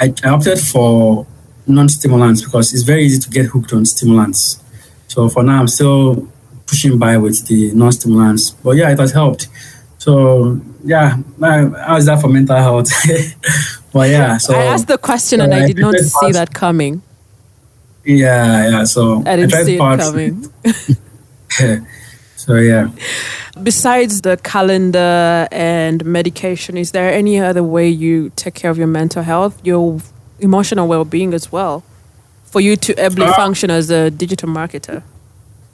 [0.00, 1.26] I, I opted for
[1.68, 4.62] non-stimulants because it's very easy to get hooked on stimulants.
[5.08, 6.28] So for now, I'm still
[6.66, 8.50] pushing by with the non-stimulants.
[8.50, 9.48] But yeah, it has helped.
[9.98, 12.88] So yeah, now, how is that for mental health?
[13.92, 16.54] but yeah, so I asked the question so and I I did not see that
[16.54, 17.02] coming.
[18.04, 18.84] yeah, yeah.
[18.84, 20.52] So I didn't tried see it coming.
[22.36, 22.90] so yeah.
[23.60, 28.86] Besides the calendar and medication, is there any other way you take care of your
[28.86, 30.00] mental health, your
[30.40, 31.82] emotional well being as well,
[32.44, 35.02] for you to ably Uh, function as a digital marketer?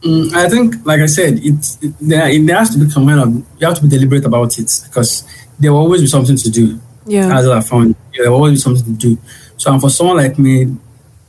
[0.02, 3.06] Mm, I think, like I said, it's it, there, it, there has to be some
[3.06, 5.24] kind of you have to be deliberate about it because
[5.58, 6.78] there will always be something to do.
[7.06, 7.36] Yeah.
[7.38, 9.18] As I found, there will always be something to do.
[9.56, 10.76] So, and for someone like me,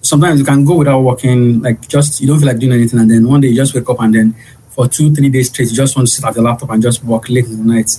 [0.02, 3.10] sometimes you can go without working, like just you don't feel like doing anything, and
[3.10, 4.36] then one day you just wake up and then
[4.70, 7.04] for two, three days straight, you just want to sit at the laptop and just
[7.04, 7.90] work late in the night.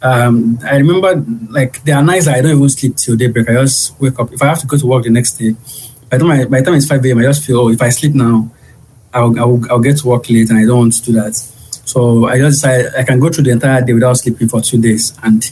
[0.00, 3.48] Um, I remember, like there are nights I don't even sleep till daybreak.
[3.50, 4.32] I just wake up.
[4.32, 5.52] If I have to go to work the next day,
[6.08, 7.82] by the time I, by the time it's five a.m., I just feel, oh, if
[7.82, 8.50] I sleep now,
[9.12, 11.34] I'll, I'll, I'll get to work late and I don't want to do that.
[11.34, 14.80] So I just decided I can go through the entire day without sleeping for two
[14.80, 15.18] days.
[15.22, 15.42] And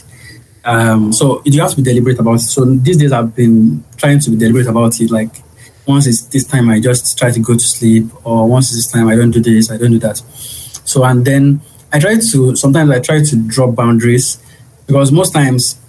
[0.63, 2.39] um, so you have to be deliberate about it.
[2.39, 5.09] So these days I've been trying to be deliberate about it.
[5.09, 5.43] Like
[5.87, 8.91] once it's this time, I just try to go to sleep, or once it's this
[8.91, 10.17] time, I don't do this, I don't do that.
[10.17, 14.43] So and then I try to sometimes I try to drop boundaries
[14.85, 15.79] because most times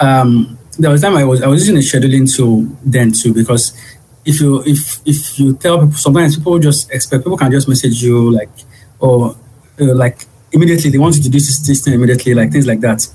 [0.00, 3.72] um, there was time I was I was using a scheduling tool then too because
[4.24, 8.02] if you if if you tell people sometimes people just expect people can just message
[8.02, 8.50] you like
[8.98, 9.36] or
[9.80, 12.80] uh, like immediately they want you to do this, this thing immediately like things like
[12.80, 13.06] that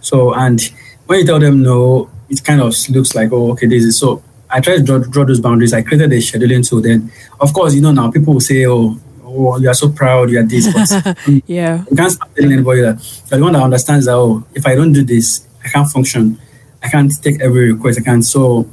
[0.00, 0.72] so and
[1.06, 4.22] when you tell them no it kind of looks like oh okay this is so
[4.50, 5.74] I try to draw, draw those boundaries.
[5.74, 6.80] I created a scheduling tool.
[6.80, 8.98] Then, of course, you know, now people will say, oh,
[9.38, 10.72] oh, you are so proud, you are this.
[10.72, 11.16] But
[11.46, 11.84] yeah.
[11.90, 12.96] You can't stop telling anybody that.
[13.30, 16.38] But the one that understands that, oh, if I don't do this, I can't function.
[16.82, 18.00] I can't take every request.
[18.00, 18.24] I can't.
[18.24, 18.68] So,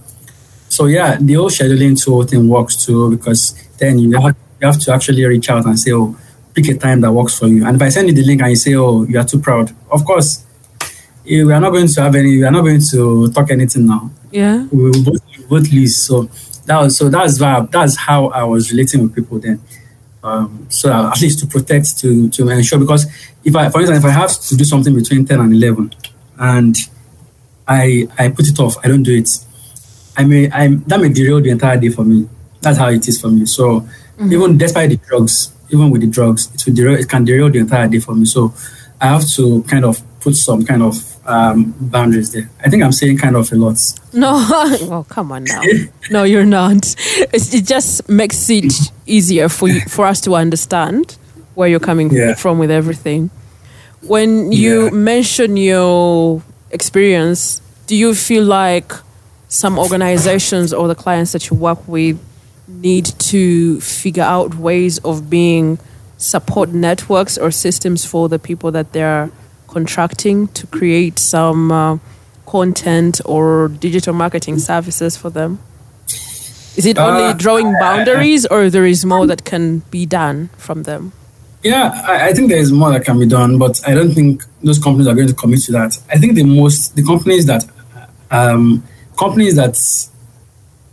[0.69, 4.79] so yeah, the whole scheduling tool thing works too because then you have, you have
[4.79, 6.15] to actually reach out and say, oh,
[6.53, 7.65] pick a time that works for you.
[7.65, 9.75] And if I send you the link and you say, oh, you are too proud,
[9.91, 10.45] of course,
[11.27, 13.85] eh, we are not going to have any, we are not going to talk anything
[13.85, 14.09] now.
[14.31, 14.65] Yeah.
[14.71, 15.97] We will both, we both lose.
[15.97, 16.23] So
[16.65, 19.61] that was, so that's, that's how I was relating with people then.
[20.25, 23.05] Um, so at least to protect, to, to ensure, because
[23.43, 25.93] if I, for instance, if I have to do something between 10 and 11
[26.39, 26.75] and
[27.67, 29.29] I, I put it off, I don't do it.
[30.17, 32.27] I may, I, that may derail the entire day for me.
[32.61, 33.45] That's how it is for me.
[33.45, 34.33] So mm-hmm.
[34.33, 37.59] even despite the drugs, even with the drugs, it, will derail, it can derail the
[37.59, 38.25] entire day for me.
[38.25, 38.53] So
[38.99, 40.95] I have to kind of put some kind of
[41.25, 42.49] um, boundaries there.
[42.63, 43.79] I think I'm saying kind of a lot.
[44.13, 45.61] No, come on now.
[46.11, 46.95] no, you're not.
[47.33, 48.73] It's, it just makes it
[49.05, 51.17] easier for you, for us to understand
[51.55, 52.35] where you're coming yeah.
[52.35, 53.29] from with everything.
[54.01, 54.89] When you yeah.
[54.91, 58.91] mention your experience, do you feel like
[59.47, 62.19] some organizations or the clients that you work with
[62.67, 65.79] need to figure out ways of being
[66.17, 69.31] support networks or systems for the people that they're
[69.75, 71.97] contracting to create some uh,
[72.45, 75.59] content or digital marketing services for them?
[76.77, 80.83] Is it only uh, drawing boundaries or there is more that can be done from
[80.83, 81.11] them?
[81.61, 84.43] Yeah, I, I, think there is more that can be done, but I don't think
[84.63, 85.91] those companies are going to commit to that.
[86.09, 87.63] I think the most, the companies that,
[88.31, 88.83] um,
[89.17, 89.75] companies that,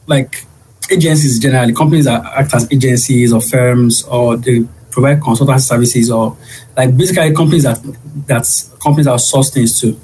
[0.06, 0.46] like
[0.90, 6.36] agencies generally, companies that act as agencies or firms or they provide consultancy services or
[6.76, 7.80] like basically companies that
[8.26, 9.98] that's companies that source things to.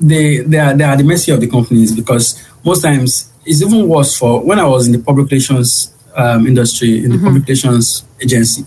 [0.00, 3.88] They they are they are the mercy of the companies because most times it's even
[3.88, 7.26] worse for when I was in the public relations um, industry in the mm-hmm.
[7.26, 8.64] public relations agency.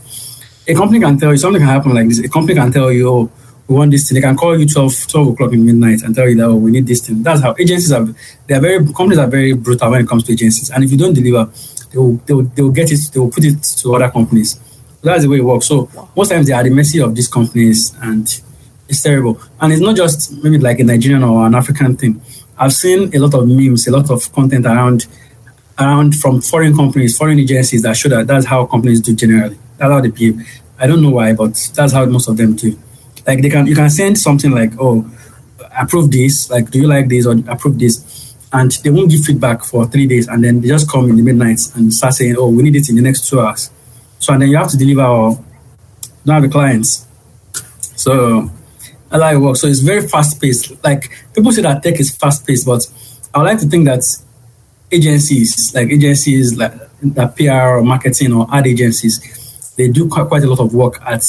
[0.67, 2.19] A company can tell you something can happen like this.
[2.19, 3.31] A company can tell you, oh,
[3.67, 4.15] we want this thing.
[4.15, 6.71] They can call you 12, 12 o'clock in midnight and tell you that oh, we
[6.71, 7.23] need this thing.
[7.23, 8.05] That's how agencies are.
[8.47, 10.69] They are very companies are very brutal when it comes to agencies.
[10.69, 11.49] And if you don't deliver,
[11.91, 12.99] they will they will, they will get it.
[13.13, 14.59] They will put it to other companies.
[15.03, 15.67] That's the way it works.
[15.67, 18.27] So most times they are the mercy of these companies, and
[18.87, 19.41] it's terrible.
[19.59, 22.21] And it's not just maybe like a Nigerian or an African thing.
[22.57, 25.07] I've seen a lot of memes, a lot of content around
[25.79, 29.57] around from foreign companies, foreign agencies that show that that's how companies do generally.
[29.77, 30.61] That's how they behave.
[30.77, 32.77] I don't know why, but that's how most of them do.
[33.25, 35.09] Like they can you can send something like, oh,
[35.79, 38.35] approve this, like do you like this or approve this?
[38.53, 41.23] And they won't give feedback for three days and then they just come in the
[41.23, 43.71] midnight and start saying, Oh, we need it in the next two hours.
[44.21, 45.43] So and then you have to deliver or
[46.25, 47.07] don't have the clients.
[47.95, 48.51] So
[49.09, 49.61] how it works.
[49.61, 50.83] So it's very fast paced.
[50.83, 52.85] Like people say that tech is fast paced, but
[53.33, 54.03] I would like to think that
[54.91, 60.43] agencies, like agencies like that PR or marketing or ad agencies, they do quite, quite
[60.43, 61.25] a lot of work at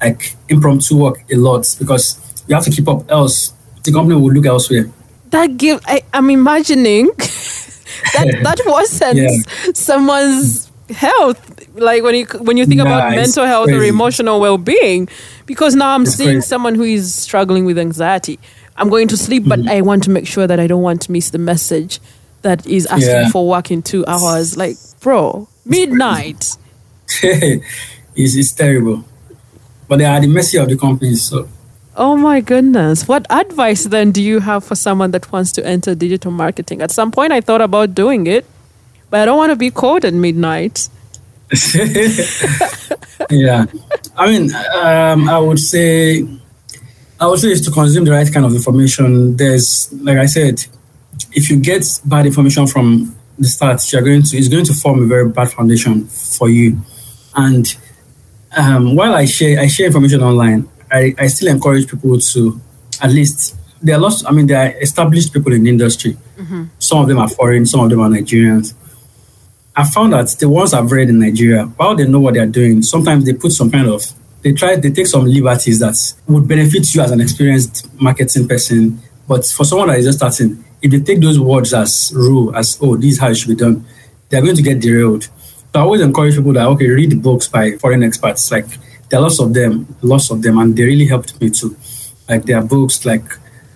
[0.00, 2.18] like impromptu work a lot because
[2.48, 3.52] you have to keep up, else
[3.84, 4.90] the company will look elsewhere.
[5.30, 7.06] That give I, am imagining
[8.14, 9.30] that that wasn't yeah.
[9.74, 13.80] someone's health like when you when you think nah, about mental health crazy.
[13.80, 15.08] or emotional well-being
[15.46, 16.46] because now i'm it's seeing crazy.
[16.46, 18.38] someone who is struggling with anxiety
[18.76, 19.68] i'm going to sleep but mm-hmm.
[19.70, 22.00] i want to make sure that i don't want to miss the message
[22.42, 23.28] that is asking yeah.
[23.30, 26.56] for work in two hours like bro midnight
[27.22, 29.04] it's, it's terrible
[29.92, 31.22] but they are the mercy of the companies.
[31.22, 31.46] So.
[31.96, 33.06] Oh my goodness.
[33.06, 36.80] What advice then do you have for someone that wants to enter digital marketing?
[36.80, 38.46] At some point, I thought about doing it,
[39.12, 40.88] but I don't want to be called at midnight.
[43.30, 43.66] yeah.
[44.16, 46.26] I mean, um, I would say,
[47.20, 49.36] I would say is to consume the right kind of information.
[49.36, 50.64] There's, like I said,
[51.32, 55.02] if you get bad information from the start, you're going to, it's going to form
[55.02, 56.80] a very bad foundation for you.
[57.36, 57.66] And
[58.56, 62.58] um, while I share I share information online, I, I still encourage people to
[63.02, 64.24] at least there are lots.
[64.24, 66.16] I mean, there are established people in the industry.
[66.38, 66.64] Mm-hmm.
[66.78, 68.72] Some of them are foreign, some of them are Nigerians.
[69.74, 72.46] I found that the ones I've read in Nigeria, while they know what they are
[72.46, 74.02] doing, sometimes they put some kind of
[74.42, 75.96] they try they take some liberties that
[76.26, 79.00] would benefit you as an experienced marketing person.
[79.26, 82.78] But for someone that is just starting, if they take those words as rule, as
[82.82, 83.84] oh, this is how it should be done,
[84.28, 85.22] they're going to get derailed.
[85.22, 85.30] So
[85.76, 88.50] I always encourage people that okay, read books by foreign experts.
[88.50, 88.66] Like
[89.08, 91.76] there are lots of them, lots of them, and they really helped me too.
[92.28, 93.24] Like there are books like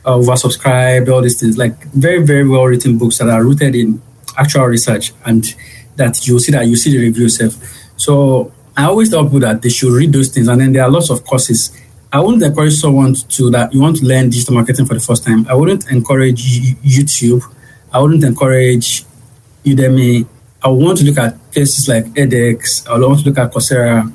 [0.05, 4.03] uh, oversubscribed, all these things, like very, very well written books that are rooted in
[4.37, 5.55] actual research and
[5.97, 7.55] that you see that you see the review yourself.
[7.97, 10.91] So I always tell people that they should read those things, and then there are
[10.91, 11.77] lots of courses.
[12.13, 15.25] I wouldn't encourage someone to that you want to learn digital marketing for the first
[15.25, 15.47] time.
[15.49, 16.43] I wouldn't encourage
[16.83, 17.43] YouTube.
[17.93, 19.05] I wouldn't encourage
[19.65, 20.27] Udemy,
[20.63, 22.89] I want to look at places like edX.
[22.89, 24.13] I want to look at Coursera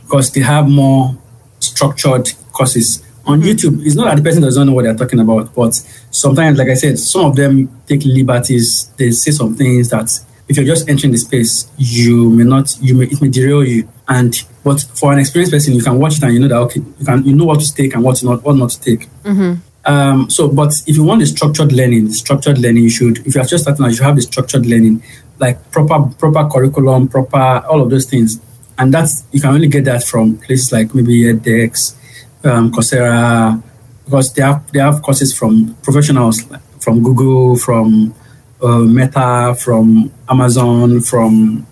[0.00, 1.16] because they have more
[1.60, 3.02] structured courses.
[3.24, 3.48] On mm-hmm.
[3.48, 5.74] YouTube, it's not that the person doesn't know what they're talking about, but
[6.10, 8.92] sometimes, like I said, some of them take liberties.
[8.96, 10.10] They say some things that
[10.48, 13.88] if you're just entering the space, you may not, you may, it may derail you.
[14.08, 14.34] And
[14.64, 17.04] but for an experienced person, you can watch it and you know that okay, you
[17.04, 19.08] can you know what to take and what not what not to take.
[19.22, 19.54] Mm-hmm.
[19.84, 23.26] Um, so, but if you want the structured learning, the structured learning, you should.
[23.26, 25.02] If you are just starting out, you should have the structured learning,
[25.38, 28.40] like proper proper curriculum, proper all of those things.
[28.78, 31.96] And that's you can only get that from places like maybe edX,
[32.44, 33.62] um, Coursera,
[34.04, 36.44] because they have they have courses from professionals
[36.82, 38.14] from Google, from
[38.62, 41.66] uh, Meta, from Amazon, from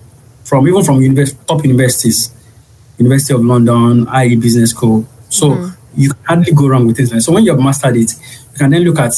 [0.45, 2.34] from even from univers- top universities,
[2.99, 5.07] University of London, IE Business School.
[5.28, 6.01] So mm-hmm.
[6.01, 7.22] you can hardly go wrong with it.
[7.22, 8.12] So when you have mastered it,
[8.53, 9.12] you can then look at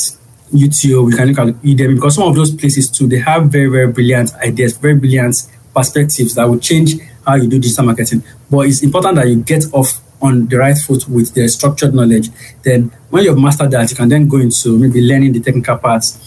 [0.52, 3.68] YouTube, you can look at Udemy, because some of those places too, they have very,
[3.68, 8.22] very brilliant ideas, very brilliant perspectives that will change how you do digital marketing.
[8.50, 12.28] But it's important that you get off on the right foot with the structured knowledge.
[12.62, 16.21] Then when you've mastered that, you can then go into maybe learning the technical parts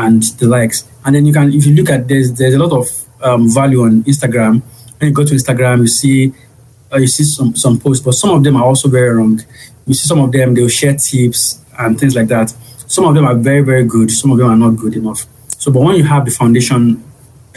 [0.00, 0.88] and the likes.
[1.04, 2.86] And then you can, if you look at there's there's a lot of
[3.22, 4.62] um, value on Instagram.
[4.98, 6.32] When you go to Instagram, you see
[6.92, 9.40] uh, you see some some posts, but some of them are also very wrong.
[9.86, 12.50] You see some of them they'll share tips and things like that.
[12.86, 14.10] Some of them are very very good.
[14.10, 15.26] Some of them are not good enough.
[15.48, 17.04] So, but when you have the foundation,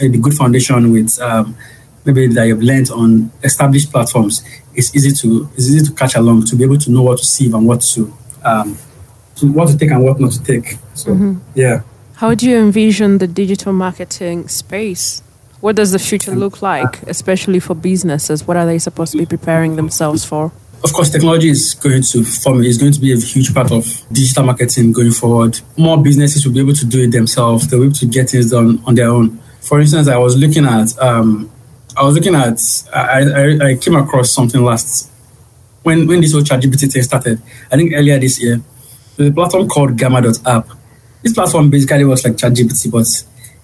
[0.00, 1.56] uh, the good foundation with um,
[2.04, 6.44] maybe that you've learned on established platforms, it's easy to it's easy to catch along
[6.46, 8.12] to be able to know what to see and what to
[8.44, 8.76] um,
[9.36, 10.76] to what to take and what not to take.
[10.94, 11.38] So mm-hmm.
[11.54, 11.82] yeah.
[12.16, 15.20] How do you envision the digital marketing space?
[15.60, 18.46] What does the future look like, especially for businesses?
[18.46, 20.52] What are they supposed to be preparing themselves for?
[20.84, 23.86] Of course, technology is going to form is going to be a huge part of
[24.12, 25.58] digital marketing going forward.
[25.76, 27.66] More businesses will be able to do it themselves.
[27.66, 29.40] They'll be able to get things done on their own.
[29.62, 31.50] For instance, I was looking at um,
[31.96, 32.60] I was looking at
[32.94, 35.10] I, I, I came across something last
[35.82, 37.40] when when this whole ChatGPT thing started.
[37.72, 38.60] I think earlier this year,
[39.18, 40.68] a platform called Gamma.app.
[41.24, 43.06] This platform basically was like ChatGPT, but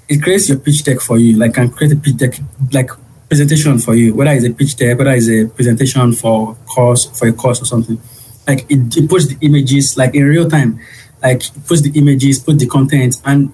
[0.08, 1.36] it creates your pitch deck for you.
[1.36, 2.34] Like can create a pitch deck
[2.72, 2.90] like
[3.28, 7.28] presentation for you, whether it's a pitch deck, whether it's a presentation for course for
[7.28, 8.00] a course or something.
[8.48, 10.80] Like it, it puts the images like in real time.
[11.22, 13.52] Like it puts the images, put the content, and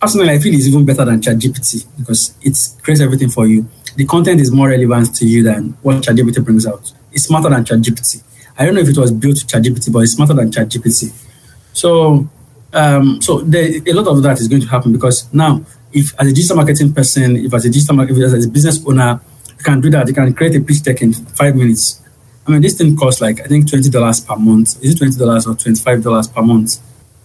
[0.00, 3.68] personally, I feel it's even better than ChatGPT because it creates everything for you.
[3.94, 6.92] The content is more relevant to you than what ChatGPT brings out.
[7.12, 8.24] It's smarter than ChatGPT.
[8.58, 11.12] I don't know if it was built to ChatGPT, but it's smarter than ChatGPT.
[11.72, 12.28] So,
[12.76, 16.34] um, so a lot of that is going to happen because now if as a
[16.34, 19.18] digital marketing person, if as a digital if as a business owner,
[19.48, 20.06] you can do that.
[20.06, 22.02] You can create a pitch deck in five minutes.
[22.46, 24.82] I mean, this thing costs like I think twenty dollars per month.
[24.84, 26.78] Is it twenty dollars or twenty five dollars per month?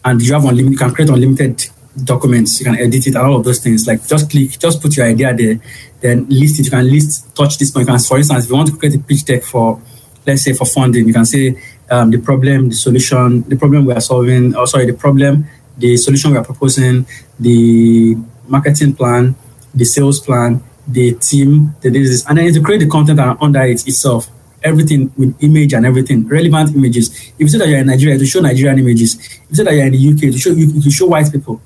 [0.06, 0.72] And you have unlimited.
[0.72, 1.66] You can create unlimited
[2.04, 2.60] documents.
[2.60, 3.86] You can edit it and all of those things.
[3.86, 5.60] Like just click, just put your idea there,
[6.00, 6.66] then list it.
[6.66, 7.88] You can list, touch this point.
[7.88, 9.82] You can, for instance, if you want to create a pitch deck for,
[10.26, 11.62] let's say, for funding, you can say
[11.92, 14.56] um, the problem, the solution, the problem we are solving.
[14.56, 15.46] Oh, sorry, the problem,
[15.78, 17.06] the solution we are proposing,
[17.40, 18.16] the
[18.48, 19.36] marketing plan,
[19.76, 23.86] the sales plan, the team, the this, and then to create the content under it
[23.88, 24.30] itself.
[24.64, 27.10] Everything with image and everything, relevant images.
[27.10, 29.16] If you say that you're in Nigeria, to show Nigerian images.
[29.16, 31.60] If you say that you're in the UK, to show you to show white people.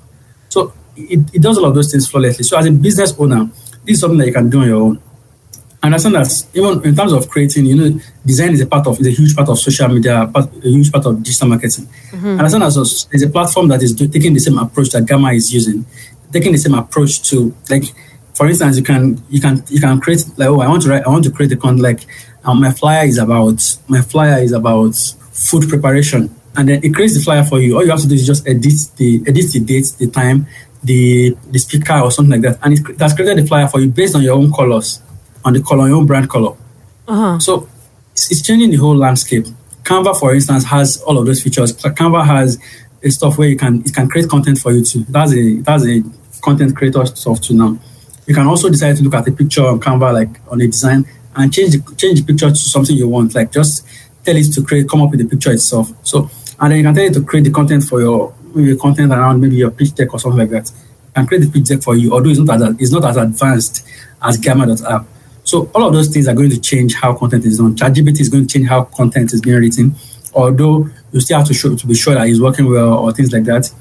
[0.48, 2.44] So it, it does all of those things flawlessly.
[2.44, 3.50] So as a business owner,
[3.84, 5.02] this is something that you can do on your own.
[5.86, 8.98] I understand that even in terms of creating, you know, design is a part of
[9.00, 11.86] is a huge part of social media, part, a huge part of digital marketing.
[11.86, 12.26] Mm-hmm.
[12.26, 15.32] And I understand that there's a platform that is taking the same approach that Gamma
[15.32, 15.84] is using
[16.32, 17.84] taking the same approach to like
[18.34, 21.04] for instance you can you can you can create like oh i want to write
[21.04, 22.00] i want to create a content like
[22.44, 24.94] um, my flyer is about my flyer is about
[25.32, 28.14] food preparation and then it creates the flyer for you all you have to do
[28.14, 30.46] is just edit the edit the date the time
[30.82, 33.88] the the speaker or something like that and it, has created the flyer for you
[33.88, 35.00] based on your own colors
[35.46, 36.54] on the color your own brand color
[37.08, 37.38] uh-huh.
[37.38, 37.68] so
[38.12, 39.46] it's, it's changing the whole landscape
[39.82, 42.58] canva for instance has all of those features canva has
[43.06, 45.04] a stuff where you can it can create content for you too.
[45.08, 46.02] That's a that's a
[46.42, 47.78] content creator stuff too now.
[48.26, 51.06] You can also decide to look at a picture on Canva, like on a design,
[51.36, 53.34] and change the change the picture to something you want.
[53.34, 53.86] Like just
[54.24, 55.92] tell it to create, come up with the picture itself.
[56.02, 59.12] So and then you can tell it to create the content for your maybe content
[59.12, 60.72] around maybe your pitch deck or something like that.
[61.14, 63.86] And create the pitch deck for you, although it's not as it's not as advanced
[64.22, 65.06] as Gamma.app.
[65.46, 67.74] So all of those things are going to change how content is done.
[67.74, 69.94] ChatGPT is going to change how content is being written
[70.36, 73.32] although you still have to show to be sure that it's working well or things
[73.32, 73.72] like that.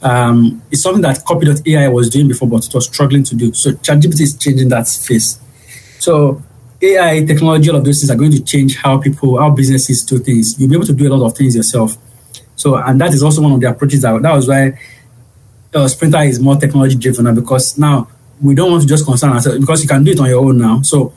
[0.00, 3.52] Um, it's something that Copy.ai was doing before, but it was struggling to do.
[3.52, 5.40] So ChatGPT is changing that space.
[5.98, 6.40] So
[6.80, 10.18] AI, technology, all of those things are going to change how people, how businesses do
[10.20, 10.58] things.
[10.58, 11.96] You'll be able to do a lot of things yourself.
[12.54, 14.78] So, and that is also one of the approaches that, that was why
[15.74, 18.08] uh, Sprinter is more technology driven now because now
[18.40, 20.58] we don't want to just concern ourselves because you can do it on your own
[20.58, 20.82] now.
[20.82, 21.12] So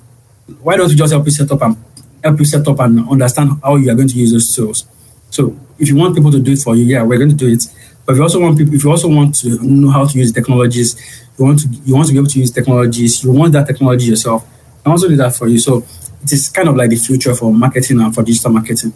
[0.61, 1.77] why don't we just help you set up and
[2.23, 4.85] help you set up and understand how you are going to use those tools?
[5.29, 7.47] So if you want people to do it for you, yeah, we're going to do
[7.47, 7.63] it.
[8.05, 10.31] But if you also want people, if you also want to know how to use
[10.31, 10.95] technologies,
[11.37, 14.05] you want to you want to be able to use technologies, you want that technology
[14.05, 14.45] yourself,
[14.85, 15.59] I also do that for you.
[15.59, 15.83] So
[16.23, 18.93] it is kind of like the future for marketing and for digital marketing.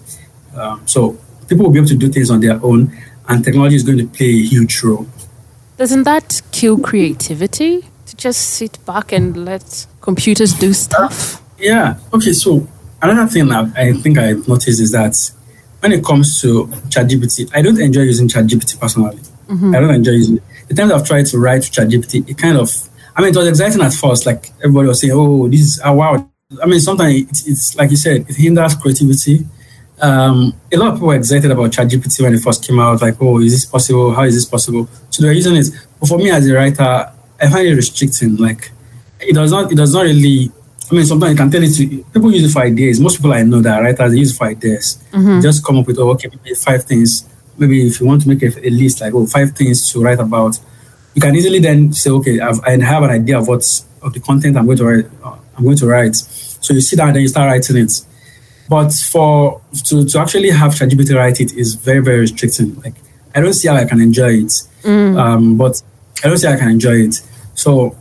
[0.55, 1.17] Um, so
[1.47, 2.95] people will be able to do things on their own,
[3.27, 5.07] and technology is going to play a huge role.
[5.77, 7.85] Doesn't that kill creativity
[8.17, 11.41] just sit back and let computers do stuff?
[11.57, 11.97] Yeah.
[12.13, 12.33] Okay.
[12.33, 12.67] So
[13.01, 15.15] another thing that I think I've noticed is that
[15.79, 19.17] when it comes to ChatGPT, I don't enjoy using ChatGPT personally.
[19.47, 19.75] Mm-hmm.
[19.75, 20.43] I don't enjoy using it.
[20.67, 22.71] The times I've tried to write to ChatGPT, it kind of,
[23.15, 24.25] I mean, it was exciting at first.
[24.25, 26.29] Like everybody was saying, oh, this is, oh, wow.
[26.61, 29.45] I mean, sometimes it's, it's like you said, it hinders creativity.
[30.01, 33.01] Um, a lot of people were excited about ChatGPT when it first came out.
[33.01, 34.13] Like, oh, is this possible?
[34.13, 34.89] How is this possible?
[35.11, 35.67] So they're using it.
[35.99, 37.11] But for me as a writer,
[37.41, 38.37] I find it restricting.
[38.37, 38.71] Like,
[39.19, 40.51] it does not, it does not really
[40.91, 42.99] I mean, sometimes you can tell it to people use it for ideas.
[42.99, 45.03] Most people I know that writers they use it for ideas.
[45.11, 45.41] Mm-hmm.
[45.41, 47.27] Just come up with oh, okay, maybe five things.
[47.57, 50.19] Maybe if you want to make a, a, list like oh five things to write
[50.19, 50.59] about,
[51.15, 54.19] you can easily then say okay, I've, I have an idea of what's of the
[54.19, 55.05] content I'm going to write.
[55.23, 56.15] Uh, I'm going to write.
[56.15, 58.05] So you sit down and then you start writing it.
[58.69, 62.75] But for to, to actually have ChatGPT write it is very very restricting.
[62.81, 62.95] Like
[63.33, 64.53] I don't see how I can enjoy it.
[64.83, 65.17] Mm.
[65.17, 65.81] Um, but
[66.23, 67.21] I don't how I can enjoy it.
[67.53, 67.95] So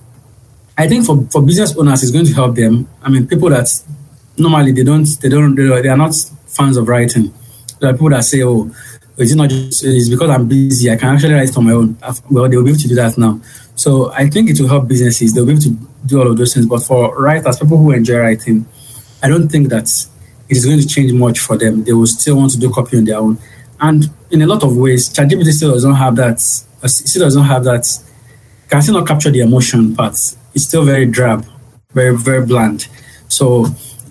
[0.76, 2.88] I think for, for business owners, it's going to help them.
[3.02, 3.68] I mean, people that
[4.36, 6.14] normally they don't, they don't, they are not
[6.46, 7.32] fans of writing.
[7.80, 8.70] There are people that say, "Oh,
[9.16, 10.90] it's not just it's because I'm busy.
[10.90, 11.96] I can actually write on my own."
[12.30, 13.40] Well, they will be able to do that now.
[13.74, 15.34] So I think it will help businesses.
[15.34, 16.66] They'll be able to do all of those things.
[16.66, 18.66] But for writers, people who enjoy writing,
[19.22, 19.88] I don't think that
[20.48, 21.84] it is going to change much for them.
[21.84, 23.38] They will still want to do copy on their own.
[23.80, 26.63] And in a lot of ways, ChatGPT still doesn't have that.
[26.86, 27.86] Still doesn't have that.
[28.68, 31.44] Can still not capture the emotion parts it's still very drab,
[31.92, 32.88] very very bland.
[33.28, 33.66] So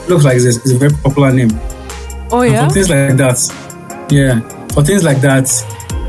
[0.09, 1.51] looks like it's, it's a very popular name.
[2.31, 2.65] Oh yeah.
[2.65, 4.41] And for things like that, yeah.
[4.73, 5.47] For things like that,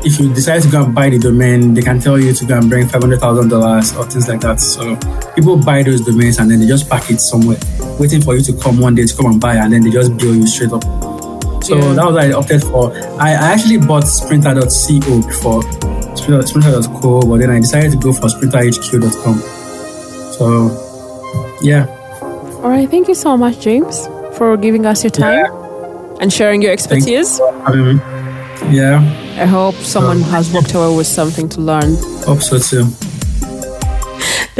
[0.02, 2.56] if you decide to go and buy the domain, they can tell you to go
[2.56, 4.60] and bring five hundred thousand dollars or things like that.
[4.60, 4.96] So
[5.34, 7.58] people buy those domains and then they just pack it somewhere,
[7.98, 10.16] waiting for you to come one day to come and buy, and then they just
[10.16, 11.09] bill you straight up.
[11.62, 11.92] So yeah.
[11.94, 12.92] that was what I opted for.
[13.20, 15.62] I, I actually bought sprinter.co before,
[16.16, 19.38] sprinter.co, but then I decided to go for sprinterhq.com.
[20.32, 21.86] So, yeah.
[22.62, 22.88] All right.
[22.88, 24.06] Thank you so much, James,
[24.36, 26.16] for giving us your time yeah.
[26.20, 27.38] and sharing your expertise.
[27.38, 28.00] You
[28.68, 28.98] yeah.
[29.38, 31.96] I hope someone has walked away with something to learn.
[32.24, 32.86] Hope so too.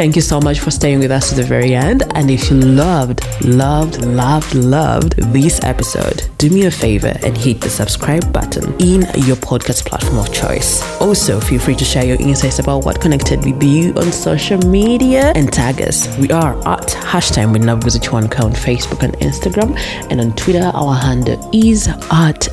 [0.01, 2.05] Thank you so much for staying with us to the very end.
[2.15, 7.61] And if you loved, loved, loved, loved this episode, do me a favor and hit
[7.61, 10.81] the subscribe button in your podcast platform of choice.
[11.03, 15.35] Also, feel free to share your insights about what connected with you on social media
[15.37, 16.09] and tag us.
[16.17, 19.77] We are at hashtag with Nabuguzi on Facebook and Instagram.
[20.11, 22.49] And on Twitter, our handle is at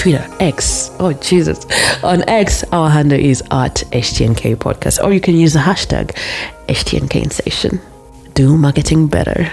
[0.00, 0.90] Twitter, X.
[0.98, 1.66] Oh, Jesus.
[2.02, 6.16] On X, our handle is at HTNK Podcast, or you can use the hashtag
[6.68, 7.78] HTNK Station.
[8.32, 9.52] Do marketing better.